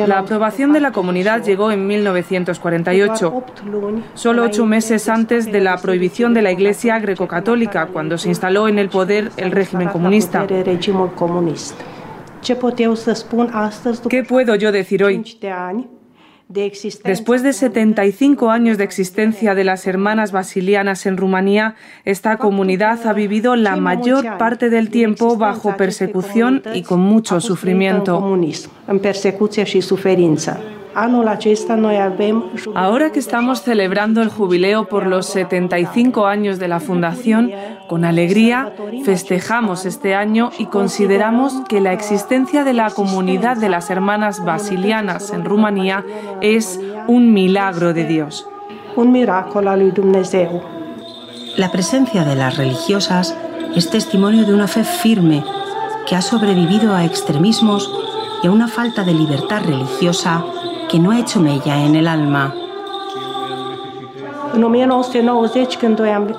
[0.08, 3.44] La aprobación de la comunidad llegó en 1948,
[4.14, 8.78] solo ocho meses antes de la prohibición de la Iglesia greco-católica, cuando se instaló en
[8.78, 10.46] el poder el régimen comunista.
[14.10, 15.24] ¿Qué puedo yo decir hoy?
[16.48, 23.14] Después de 75 años de existencia de las hermanas basilianas en Rumanía, esta comunidad ha
[23.14, 28.22] vivido la mayor parte del tiempo bajo persecución y con mucho sufrimiento.
[32.74, 37.52] Ahora que estamos celebrando el jubileo por los 75 años de la fundación,
[37.88, 43.90] con alegría festejamos este año y consideramos que la existencia de la comunidad de las
[43.90, 46.06] hermanas basilianas en Rumanía
[46.40, 48.48] es un milagro de Dios.
[51.58, 53.36] La presencia de las religiosas
[53.76, 55.44] es testimonio de una fe firme
[56.08, 57.92] que ha sobrevivido a extremismos
[58.44, 60.46] y a una falta de libertad religiosa
[60.96, 62.56] que no ha hecho mella en el alma.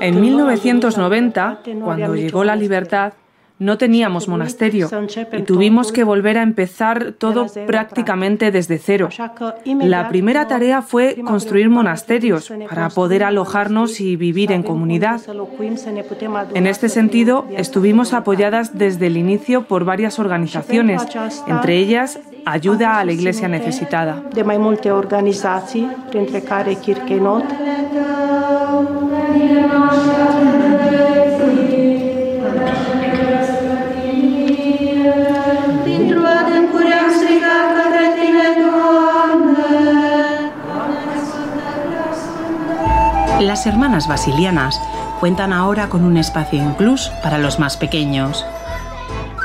[0.01, 3.13] En 1990, cuando llegó la libertad,
[3.59, 4.89] no teníamos monasterio
[5.33, 9.09] y tuvimos que volver a empezar todo prácticamente desde cero.
[9.65, 15.21] La primera tarea fue construir monasterios para poder alojarnos y vivir en comunidad.
[16.55, 21.03] En este sentido, estuvimos apoyadas desde el inicio por varias organizaciones,
[21.47, 24.23] entre ellas Ayuda a la Iglesia Necesitada.
[43.47, 44.81] Las hermanas basilianas
[45.21, 48.45] cuentan ahora con un espacio incluso para los más pequeños.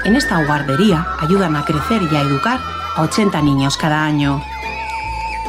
[0.05, 2.59] En esta guardería ayudan a crecer y a educar
[2.95, 4.41] a 80 niños cada año.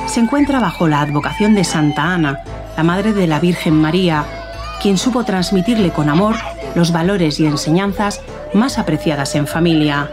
[0.05, 2.41] Se encuentra bajo la advocación de Santa Ana,
[2.77, 4.27] la Madre de la Virgen María,
[4.83, 6.37] quien supo transmitirle con amor
[6.75, 8.21] los valores y enseñanzas
[8.53, 10.11] más apreciadas en familia.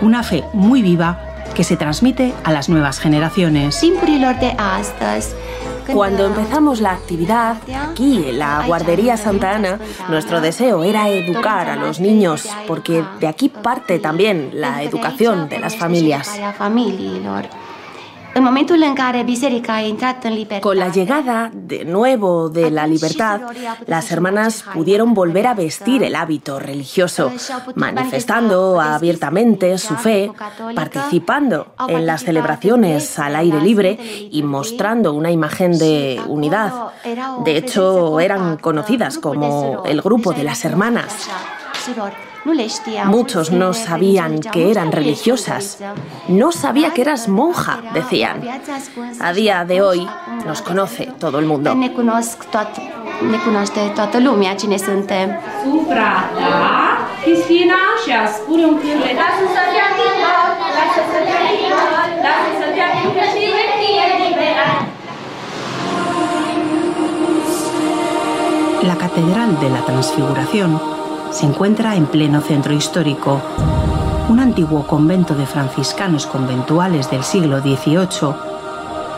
[0.00, 1.20] Una fe muy viva
[1.54, 3.76] que se transmite a las nuevas generaciones.
[5.92, 7.56] Cuando empezamos la actividad
[7.90, 13.26] aquí en la guardería Santa Ana, nuestro deseo era educar a los niños, porque de
[13.26, 16.30] aquí parte también la educación de las familias.
[20.60, 23.40] Con la llegada de nuevo de la libertad,
[23.86, 27.32] las hermanas pudieron volver a vestir el hábito religioso,
[27.76, 30.32] manifestando abiertamente su fe,
[30.74, 33.98] participando en las celebraciones al aire libre
[34.30, 36.72] y mostrando una imagen de unidad.
[37.44, 41.28] De hecho, eran conocidas como el grupo de las hermanas.
[43.06, 45.78] Muchos no sabían que eran religiosas.
[46.28, 48.42] No sabía que eras monja, decían.
[49.20, 50.06] A día de hoy
[50.44, 51.74] nos conoce todo el mundo.
[68.82, 73.40] La Catedral de la Transfiguración se encuentra en pleno centro histórico.
[74.28, 78.34] Un antiguo convento de franciscanos conventuales del siglo XVIII,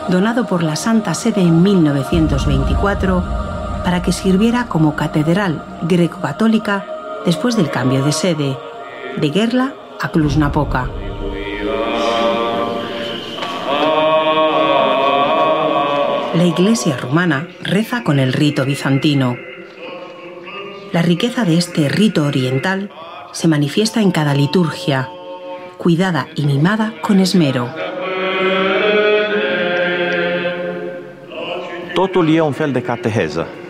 [0.09, 3.23] donado por la Santa Sede en 1924
[3.83, 6.85] para que sirviera como catedral greco-católica
[7.25, 8.57] después del cambio de sede,
[9.17, 10.89] de Gerla a Cluj-Napoca.
[16.33, 19.46] La iglesia rumana reza con el rito bizantino.
[20.93, 22.89] La riqueza de este rito oriental
[23.33, 25.09] se manifiesta en cada liturgia,
[25.77, 27.69] cuidada y mimada con esmero.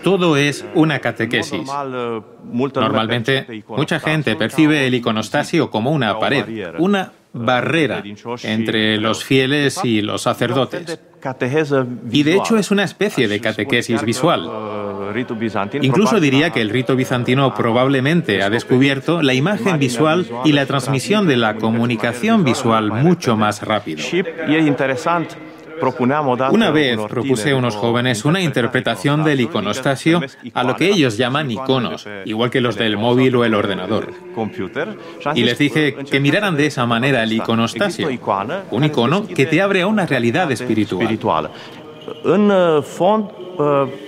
[0.03, 1.67] Todo es una catequesis.
[2.43, 8.03] Normalmente, mucha gente percibe el iconostasio como una pared, una barrera
[8.43, 10.99] entre los fieles y los sacerdotes.
[12.11, 14.49] Y de hecho es una especie de catequesis visual.
[15.81, 21.27] Incluso diría que el rito bizantino probablemente ha descubierto la imagen visual y la transmisión
[21.27, 24.03] de la comunicación visual mucho más rápido.
[26.51, 30.21] Una vez propuse a unos jóvenes una interpretación del iconostasio
[30.53, 34.11] a lo que ellos llaman iconos, igual que los del móvil o el ordenador.
[35.35, 38.09] Y les dije que miraran de esa manera el iconostasio,
[38.71, 41.51] un icono que te abre a una realidad espiritual.
[42.23, 42.51] En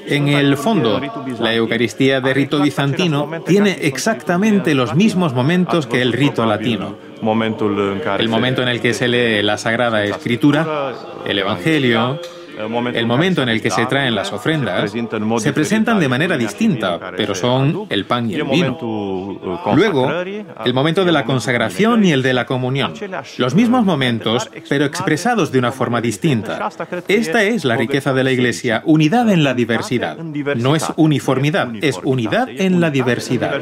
[0.07, 1.01] el fondo,
[1.39, 6.95] la Eucaristía de rito bizantino tiene exactamente los mismos momentos que el rito latino.
[7.21, 10.93] El momento en el que se lee la Sagrada Escritura,
[11.25, 12.19] el Evangelio,
[12.59, 14.91] el momento en el que se traen las ofrendas
[15.37, 18.77] se presentan de manera distinta, pero son el pan y el vino.
[19.75, 20.11] Luego,
[20.65, 22.93] el momento de la consagración y el de la comunión.
[23.37, 26.69] Los mismos momentos, pero expresados de una forma distinta.
[27.07, 30.17] Esta es la riqueza de la Iglesia, unidad en la diversidad.
[30.17, 33.61] No es uniformidad, es unidad en la diversidad.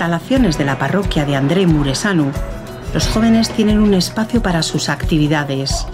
[0.00, 2.32] Instalaciones de la parroquia de André Muresanu,
[2.94, 5.86] los jóvenes tienen un espacio para sus actividades.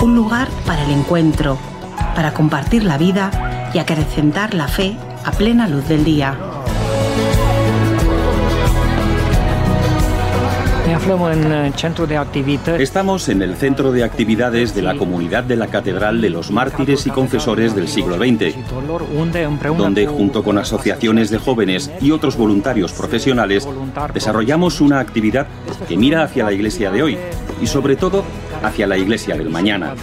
[0.00, 1.58] Un lugar para el encuentro,
[2.14, 3.32] para compartir la vida
[3.74, 6.49] y acrecentar la fe a plena luz del día.
[12.78, 17.06] Estamos en el centro de actividades de la comunidad de la Catedral de los Mártires
[17.06, 18.54] y Confesores del siglo XX,
[19.76, 23.66] donde junto con asociaciones de jóvenes y otros voluntarios profesionales
[24.12, 25.46] desarrollamos una actividad
[25.88, 27.18] que mira hacia la iglesia de hoy
[27.62, 28.24] y sobre todo
[28.62, 29.94] hacia la iglesia del mañana.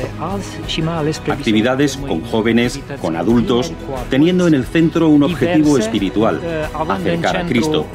[1.28, 3.74] Actividades con jóvenes, con adultos,
[4.10, 6.41] teniendo en el centro un objetivo espiritual,
[6.89, 7.86] acercar a Cristo,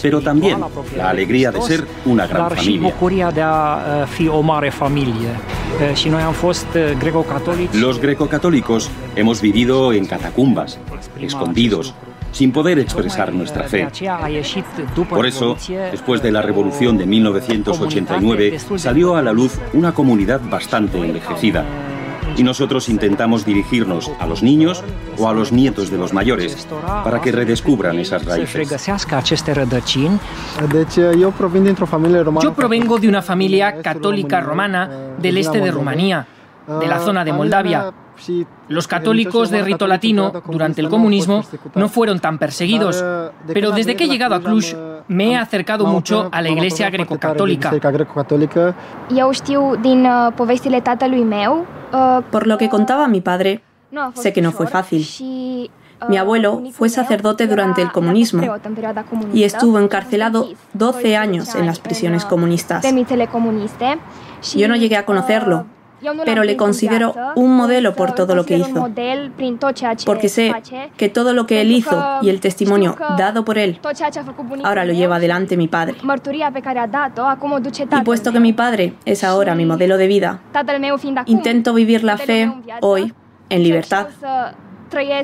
[0.00, 0.58] pero también
[0.96, 2.92] la alegría de ser una gran familia.
[7.72, 10.78] Los grecocatólicos hemos vivido en catacumbas,
[11.20, 11.94] escondidos,
[12.34, 13.88] sin poder expresar nuestra fe.
[15.08, 15.56] Por eso,
[15.90, 21.64] después de la revolución de 1989, salió a la luz una comunidad bastante envejecida.
[22.36, 24.82] Y nosotros intentamos dirigirnos a los niños
[25.18, 26.66] o a los nietos de los mayores
[27.04, 28.68] para que redescubran esas raíces.
[32.42, 36.26] Yo provengo de una familia católica romana del este de Rumanía,
[36.66, 37.92] de la zona de Moldavia.
[38.68, 41.42] Los católicos de rito latino durante el comunismo
[41.74, 43.04] no fueron tan perseguidos,
[43.46, 44.74] pero desde que he llegado a Cluj
[45.08, 47.72] me he acercado mucho a la iglesia greco-católica.
[52.30, 53.62] Por lo que contaba mi padre,
[54.14, 55.06] sé que no fue fácil.
[56.08, 58.42] Mi abuelo fue sacerdote durante el comunismo
[59.32, 62.84] y estuvo encarcelado 12 años en las prisiones comunistas.
[64.54, 65.66] Yo no llegué a conocerlo,
[66.24, 68.88] pero le considero un modelo por todo lo que hizo,
[70.04, 70.54] porque sé
[70.96, 73.80] que todo lo que él hizo y el testimonio dado por él,
[74.62, 75.96] ahora lo lleva adelante mi padre.
[77.90, 80.40] Y puesto que mi padre es ahora mi modelo de vida,
[81.26, 83.12] intento vivir la fe hoy
[83.50, 84.08] en libertad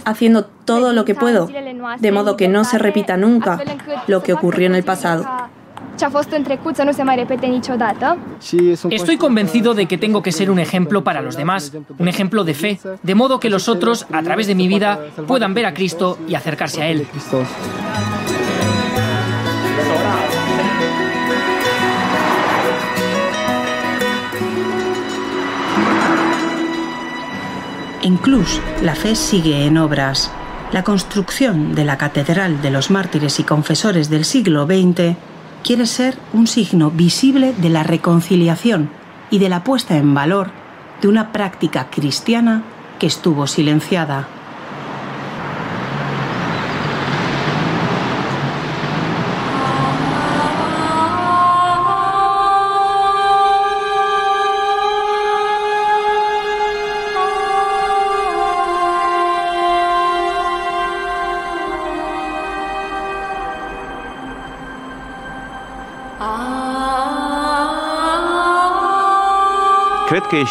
[0.04, 1.48] haciendo todo lo que puedo,
[1.98, 3.60] de modo que no se repita nunca
[4.06, 5.24] lo que ocurrió en el pasado.
[8.90, 12.54] Estoy convencido de que tengo que ser un ejemplo para los demás, un ejemplo de
[12.54, 16.18] fe, de modo que los otros, a través de mi vida, puedan ver a Cristo
[16.26, 17.06] y acercarse a Él.
[28.02, 28.48] En Cluj,
[28.82, 30.32] la fe sigue en obras.
[30.72, 35.16] La construcción de la Catedral de los Mártires y Confesores del siglo XX
[35.62, 38.90] quiere ser un signo visible de la reconciliación
[39.30, 40.50] y de la puesta en valor
[41.00, 42.62] de una práctica cristiana
[42.98, 44.28] que estuvo silenciada.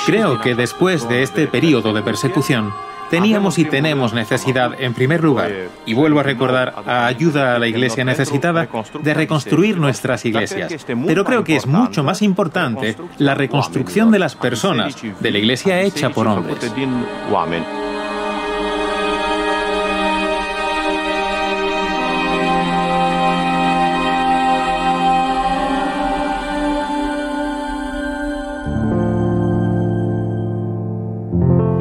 [0.05, 2.71] Creo que después de este periodo de persecución,
[3.09, 5.51] Teníamos y tenemos necesidad, en primer lugar,
[5.85, 8.67] y vuelvo a recordar, a ayuda a la iglesia necesitada,
[9.01, 10.85] de reconstruir nuestras iglesias.
[11.07, 15.81] Pero creo que es mucho más importante la reconstrucción de las personas, de la iglesia
[15.81, 16.71] hecha por hombres.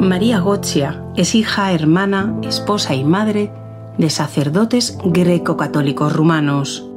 [0.09, 3.53] María Gotzia es hija, hermana, esposa y madre
[3.99, 6.89] de sacerdotes greco-católicos rumanos.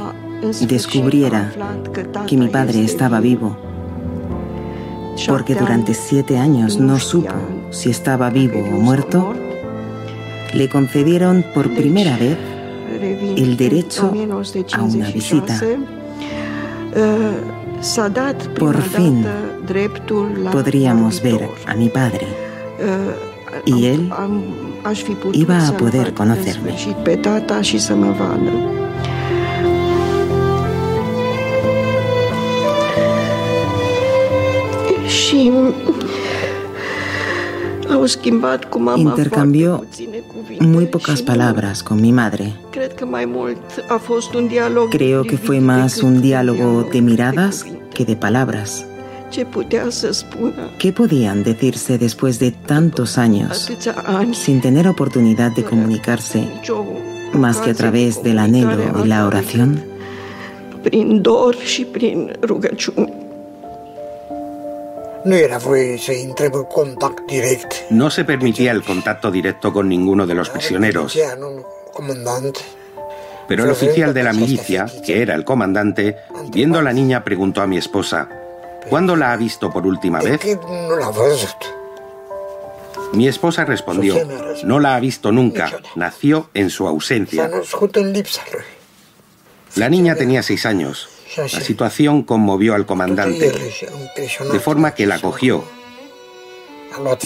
[0.68, 1.52] descubriera
[2.28, 3.58] que mi padre estaba vivo,
[5.28, 7.36] porque durante siete años no supo
[7.72, 9.34] si estaba vivo o muerto,
[10.54, 12.38] le concedieron por primera vez
[13.38, 14.12] el derecho
[14.74, 15.60] a una visita.
[18.58, 19.24] Por fin
[20.52, 22.28] podríamos ver a mi padre
[23.66, 24.12] y él
[25.34, 26.76] iba a poder conocerme.
[38.98, 39.86] Intercambió
[40.62, 42.54] muy pocas palabras con mi madre.
[44.92, 48.89] Creo que fue más un diálogo de miradas que de palabras.
[49.32, 53.72] ¿Qué podían decirse después de tantos años
[54.34, 56.48] sin tener oportunidad de comunicarse
[57.34, 59.84] más que a través del anhelo y la oración?
[67.92, 71.18] No se permitía el contacto directo con ninguno de los prisioneros.
[73.48, 76.16] Pero el oficial de la milicia, que era el comandante,
[76.52, 78.30] viendo a la niña preguntó a mi esposa,
[78.90, 80.40] ¿cuándo la ha visto por última vez?
[83.14, 84.16] Mi esposa respondió,
[84.64, 87.50] no la ha visto nunca, nació en su ausencia.
[89.76, 91.10] La niña tenía seis años.
[91.36, 93.52] La situación conmovió al comandante,
[94.52, 95.64] de forma que la cogió,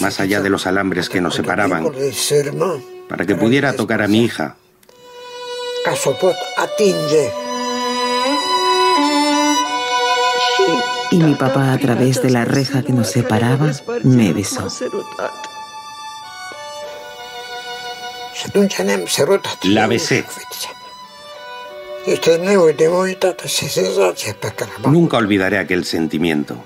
[0.00, 1.90] más allá de los alambres que nos separaban,
[3.08, 4.56] para que pudiera tocar a mi hija.
[11.14, 13.70] Y mi papá, a través de la reja que nos separaba,
[14.02, 14.66] me besó.
[19.62, 20.24] La besé.
[24.88, 26.56] Nunca olvidaré aquel sentimiento.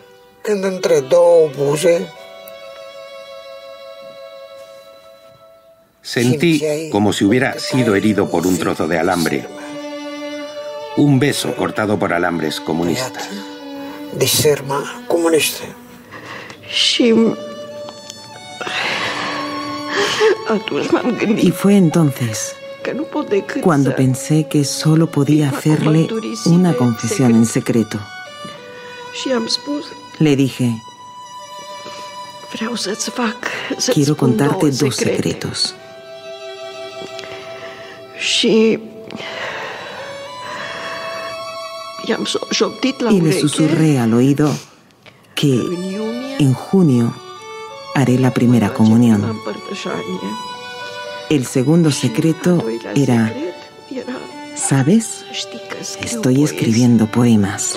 [6.00, 9.46] Sentí como si hubiera sido herido por un trozo de alambre.
[10.96, 13.28] Un beso cortado por alambres comunistas.
[21.38, 22.54] Y fue entonces
[23.62, 26.08] cuando pensé que solo podía hacerle
[26.46, 27.98] una confesión en secreto.
[30.18, 30.80] Le dije,
[33.92, 35.74] Quiero contarte dos secretos.
[43.10, 44.50] Y le susurré al oído
[45.34, 45.54] que
[46.38, 47.14] en junio
[47.94, 49.38] haré la primera comunión.
[51.28, 53.34] El segundo secreto era,
[54.54, 55.24] ¿sabes?
[56.00, 57.74] Estoy escribiendo poemas.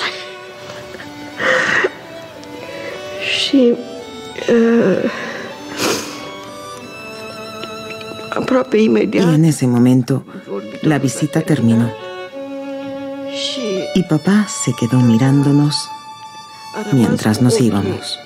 [3.53, 3.73] Y
[9.17, 10.23] en ese momento
[10.83, 11.91] la visita terminó.
[13.93, 15.89] Y papá se quedó mirándonos
[16.93, 18.17] mientras nos íbamos.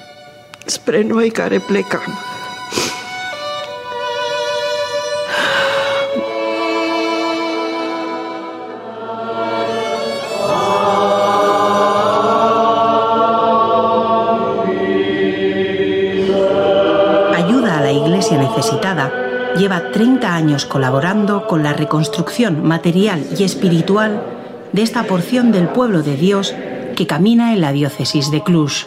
[17.33, 19.11] Ayuda a la iglesia necesitada
[19.57, 24.34] lleva 30 años colaborando con la reconstrucción material y espiritual
[24.75, 26.53] de esta porción del pueblo de Dios
[26.97, 28.83] que camina en la diócesis de Cluj.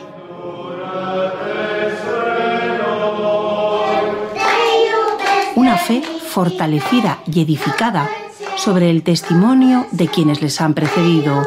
[5.54, 8.10] Una fe fortalecida y edificada
[8.56, 11.46] sobre el testimonio de quienes les han precedido.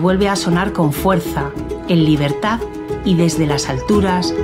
[0.00, 1.50] Vuelve a sonar con fuerza,
[1.88, 2.58] en libertad
[3.04, 4.34] y desde las alturas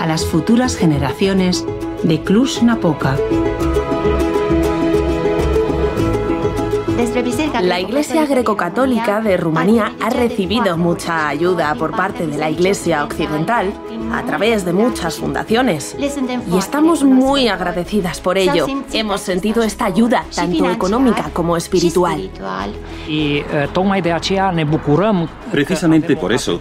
[0.00, 1.64] a las futuras generaciones
[2.02, 3.16] de Cluj-Napoca.
[7.62, 13.72] La Iglesia Greco-Católica de Rumanía ha recibido mucha ayuda por parte de la Iglesia Occidental
[14.12, 18.66] a través de muchas fundaciones y estamos muy agradecidas por ello.
[18.92, 22.30] Hemos sentido esta ayuda, tanto económica como espiritual.
[23.08, 23.44] Eh,
[25.52, 26.58] Precisamente por eso,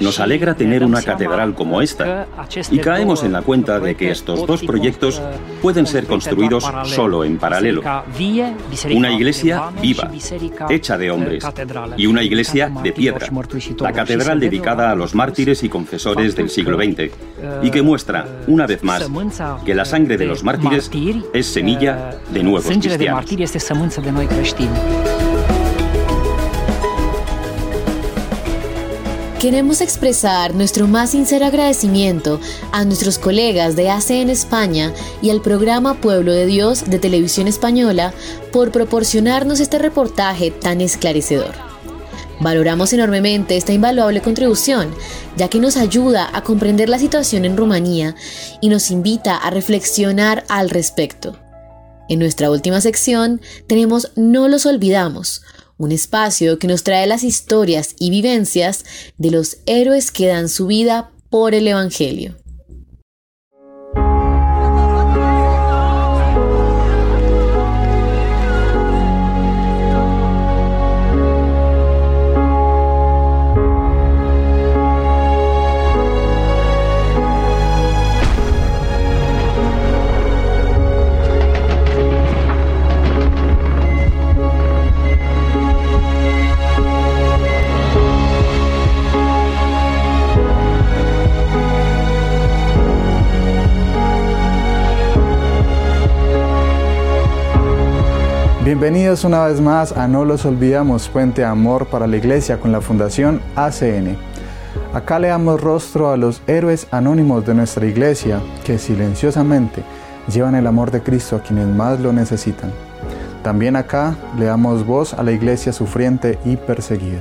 [0.00, 2.26] nos alegra tener una catedral como esta
[2.70, 5.20] y caemos en la cuenta de que estos dos proyectos
[5.62, 7.82] pueden ser construidos solo en paralelo.
[8.92, 10.10] Una iglesia viva,
[10.68, 11.44] hecha de hombres,
[11.96, 13.28] y una iglesia de piedra,
[13.80, 17.10] la catedral dedicada a los mártires y confesores del siglo XX,
[17.62, 19.08] y que muestra, una vez más,
[19.64, 20.90] que la sangre de los mártires
[21.32, 23.24] es semilla de nuevos cristianos.
[29.44, 32.40] Queremos expresar nuestro más sincero agradecimiento
[32.72, 34.90] a nuestros colegas de ACN España
[35.20, 38.14] y al programa Pueblo de Dios de Televisión Española
[38.54, 41.52] por proporcionarnos este reportaje tan esclarecedor.
[42.40, 44.94] Valoramos enormemente esta invaluable contribución,
[45.36, 48.14] ya que nos ayuda a comprender la situación en Rumanía
[48.62, 51.38] y nos invita a reflexionar al respecto.
[52.08, 55.42] En nuestra última sección tenemos No los olvidamos,
[55.76, 58.84] un espacio que nos trae las historias y vivencias
[59.18, 62.36] de los héroes que dan su vida por el Evangelio.
[98.74, 102.80] Bienvenidos una vez más a No los olvidamos, Puente Amor para la Iglesia con la
[102.80, 104.16] Fundación ACN.
[104.92, 109.84] Acá le damos rostro a los héroes anónimos de nuestra iglesia que silenciosamente
[110.26, 112.72] llevan el amor de Cristo a quienes más lo necesitan.
[113.44, 117.20] También acá le damos voz a la iglesia sufriente y perseguida.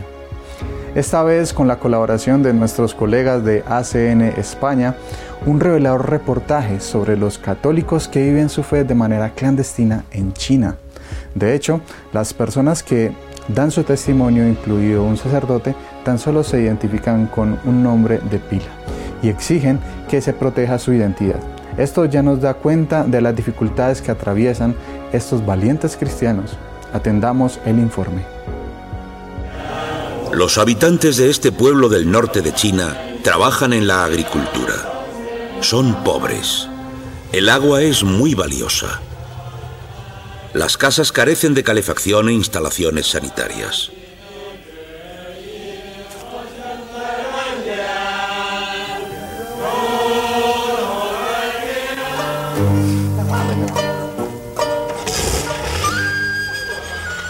[0.95, 4.95] Esta vez con la colaboración de nuestros colegas de ACN España,
[5.45, 10.77] un revelador reportaje sobre los católicos que viven su fe de manera clandestina en China.
[11.35, 11.81] De hecho,
[12.11, 13.11] las personas que
[13.47, 18.71] dan su testimonio, incluido un sacerdote, tan solo se identifican con un nombre de pila
[19.21, 19.79] y exigen
[20.09, 21.39] que se proteja su identidad.
[21.77, 24.75] Esto ya nos da cuenta de las dificultades que atraviesan
[25.11, 26.51] estos valientes cristianos.
[26.93, 28.23] Atendamos el informe.
[30.33, 34.73] Los habitantes de este pueblo del norte de China trabajan en la agricultura.
[35.61, 36.67] Son pobres.
[37.31, 38.99] El agua es muy valiosa.
[40.53, 43.91] Las casas carecen de calefacción e instalaciones sanitarias.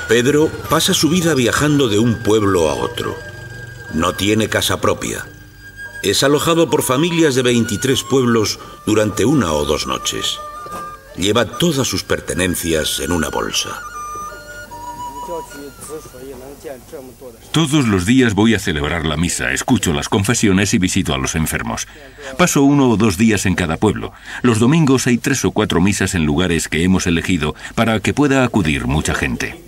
[0.10, 3.18] Pedro pasa su vida viajando de un pueblo a otro.
[3.94, 5.26] No tiene casa propia.
[6.04, 10.38] Es alojado por familias de 23 pueblos durante una o dos noches.
[11.18, 13.70] Lleva todas sus pertenencias en una bolsa.
[17.52, 21.36] Todos los días voy a celebrar la misa, escucho las confesiones y visito a los
[21.36, 21.88] enfermos.
[22.38, 24.12] Paso uno o dos días en cada pueblo.
[24.42, 28.44] Los domingos hay tres o cuatro misas en lugares que hemos elegido para que pueda
[28.44, 29.62] acudir mucha gente.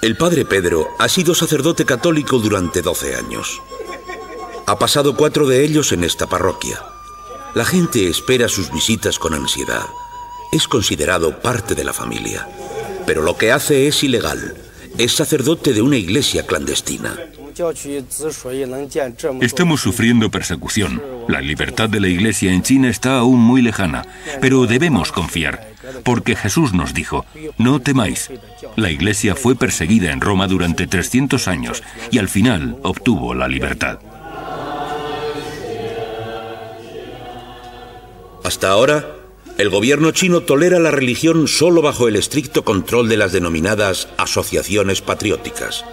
[0.00, 3.60] El padre Pedro ha sido sacerdote católico durante 12 años.
[4.66, 6.78] Ha pasado cuatro de ellos en esta parroquia.
[7.54, 9.86] La gente espera sus visitas con ansiedad.
[10.52, 12.46] Es considerado parte de la familia.
[13.06, 14.54] Pero lo que hace es ilegal.
[14.98, 17.16] Es sacerdote de una iglesia clandestina.
[19.40, 21.02] Estamos sufriendo persecución.
[21.26, 24.06] La libertad de la iglesia en China está aún muy lejana,
[24.40, 25.72] pero debemos confiar,
[26.04, 27.24] porque Jesús nos dijo,
[27.56, 28.30] no temáis.
[28.76, 31.82] La iglesia fue perseguida en Roma durante 300 años
[32.12, 33.98] y al final obtuvo la libertad.
[38.44, 39.16] Hasta ahora,
[39.58, 45.02] el gobierno chino tolera la religión solo bajo el estricto control de las denominadas asociaciones
[45.02, 45.84] patrióticas.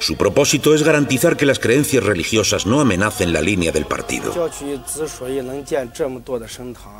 [0.00, 4.50] Su propósito es garantizar que las creencias religiosas no amenacen la línea del partido.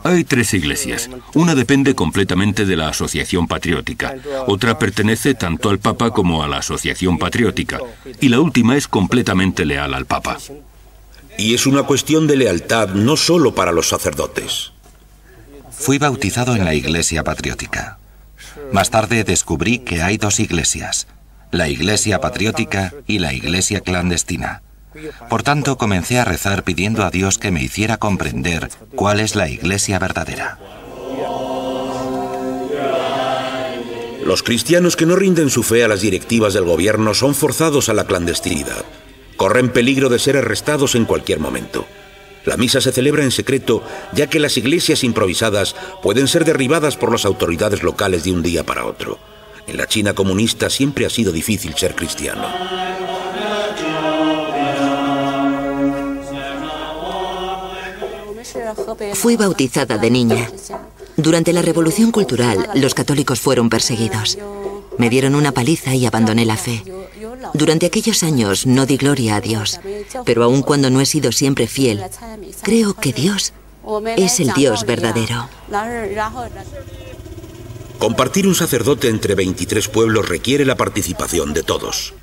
[0.04, 1.08] Hay tres iglesias.
[1.34, 4.14] Una depende completamente de la Asociación Patriótica.
[4.46, 7.80] Otra pertenece tanto al Papa como a la Asociación Patriótica.
[8.20, 10.38] Y la última es completamente leal al Papa.
[11.38, 14.72] Y es una cuestión de lealtad no solo para los sacerdotes.
[15.70, 17.98] Fui bautizado en la Iglesia Patriótica.
[18.72, 21.06] Más tarde descubrí que hay dos iglesias,
[21.50, 24.62] la Iglesia Patriótica y la Iglesia Clandestina.
[25.28, 29.48] Por tanto, comencé a rezar pidiendo a Dios que me hiciera comprender cuál es la
[29.48, 30.58] Iglesia verdadera.
[34.24, 37.94] Los cristianos que no rinden su fe a las directivas del gobierno son forzados a
[37.94, 38.84] la clandestinidad.
[39.40, 41.86] Corren peligro de ser arrestados en cualquier momento.
[42.44, 43.82] La misa se celebra en secreto,
[44.12, 48.64] ya que las iglesias improvisadas pueden ser derribadas por las autoridades locales de un día
[48.64, 49.18] para otro.
[49.66, 52.48] En la China comunista siempre ha sido difícil ser cristiano.
[59.14, 60.50] Fui bautizada de niña.
[61.16, 64.36] Durante la Revolución Cultural, los católicos fueron perseguidos.
[64.98, 66.82] Me dieron una paliza y abandoné la fe.
[67.54, 69.80] Durante aquellos años no di gloria a Dios,
[70.24, 72.02] pero aun cuando no he sido siempre fiel,
[72.62, 73.52] creo que Dios
[74.16, 75.48] es el Dios verdadero.
[77.98, 82.14] Compartir un sacerdote entre 23 pueblos requiere la participación de todos.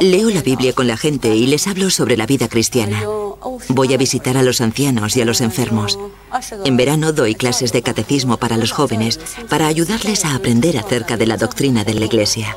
[0.00, 3.02] Leo la Biblia con la gente y les hablo sobre la vida cristiana.
[3.68, 5.98] Voy a visitar a los ancianos y a los enfermos.
[6.64, 11.26] En verano doy clases de catecismo para los jóvenes para ayudarles a aprender acerca de
[11.26, 12.56] la doctrina de la Iglesia.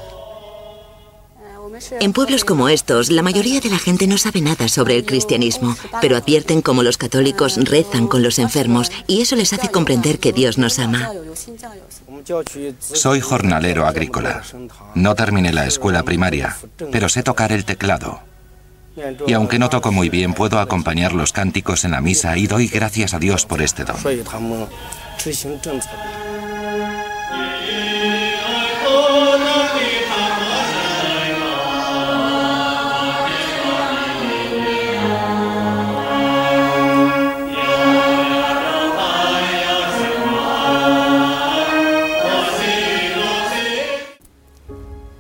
[2.00, 5.76] En pueblos como estos, la mayoría de la gente no sabe nada sobre el cristianismo,
[6.02, 10.34] pero advierten cómo los católicos rezan con los enfermos y eso les hace comprender que
[10.34, 11.12] Dios nos ama.
[12.80, 14.42] Soy jornalero agrícola.
[14.96, 16.58] No terminé la escuela primaria,
[16.92, 18.22] pero sé tocar el teclado.
[19.28, 22.68] Y aunque no toco muy bien, puedo acompañar los cánticos en la misa y doy
[22.68, 23.98] gracias a Dios por este don.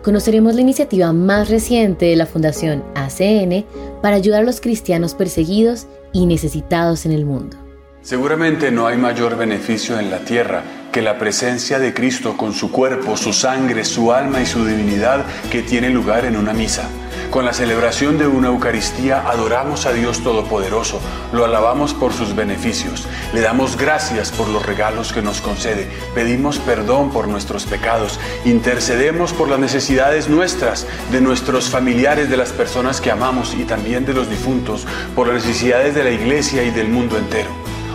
[0.08, 3.66] conoceremos la iniciativa más reciente de la Fundación ACN
[4.01, 7.58] para ayudar a los cristianos perseguidos y necesitados en el mundo.
[8.03, 12.72] Seguramente no hay mayor beneficio en la tierra que la presencia de Cristo con su
[12.72, 16.88] cuerpo, su sangre, su alma y su divinidad que tiene lugar en una misa.
[17.30, 21.01] Con la celebración de una Eucaristía adoramos a Dios Todopoderoso,
[21.34, 26.57] lo alabamos por sus beneficios, le damos gracias por los regalos que nos concede, pedimos
[26.57, 33.01] perdón por nuestros pecados, intercedemos por las necesidades nuestras, de nuestros familiares, de las personas
[33.01, 36.88] que amamos y también de los difuntos, por las necesidades de la iglesia y del
[36.88, 37.49] mundo entero.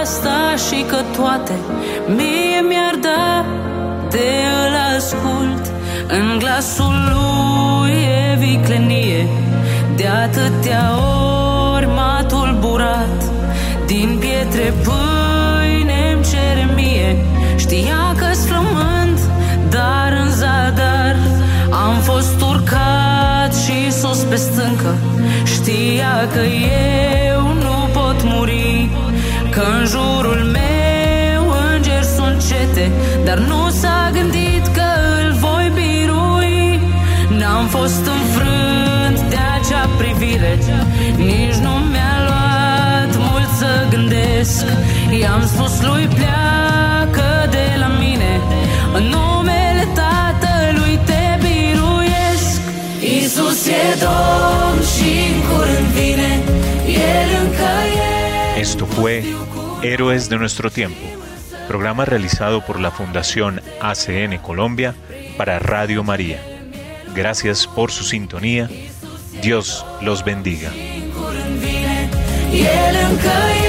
[0.00, 1.52] asta și că toate
[2.06, 3.44] Mie mi-ar da
[4.10, 4.30] de
[4.66, 5.66] îl ascult.
[6.08, 9.26] În glasul lui e viclenie
[9.96, 11.31] De atâtea ori m-a tulburat
[13.98, 17.16] Din pietre pâine-mi cere mie.
[17.56, 19.20] Știa că-s flământ,
[19.70, 21.16] dar în zadar
[21.70, 24.94] Am fost urcat și sus pe stâncă.
[25.44, 26.40] Știa că
[27.30, 28.88] eu nu pot muri
[29.50, 31.42] Că în jurul meu
[31.74, 32.90] îngeri sunt cete.
[33.24, 34.88] Dar nu s-a gândit că
[35.22, 36.80] îl voi birui.
[37.38, 40.58] N-am fost înfrânt de acea privire
[44.52, 48.40] gândesc I-am spus lui pleacă de la mine.
[48.94, 52.60] În numele Tatălui te biruiesc
[53.00, 56.40] Iisus e Domn și în curând vine.
[56.86, 57.72] El încă
[58.56, 59.24] e Esto fue
[59.80, 61.06] Héroes de nuestro tiempo
[61.66, 64.94] programa realizado por la Fundación ACN Colombia
[65.36, 66.38] para Radio María.
[67.14, 68.68] Gracias por su sintonía.
[69.40, 70.70] Dios los bendiga.
[73.12, 73.61] Încă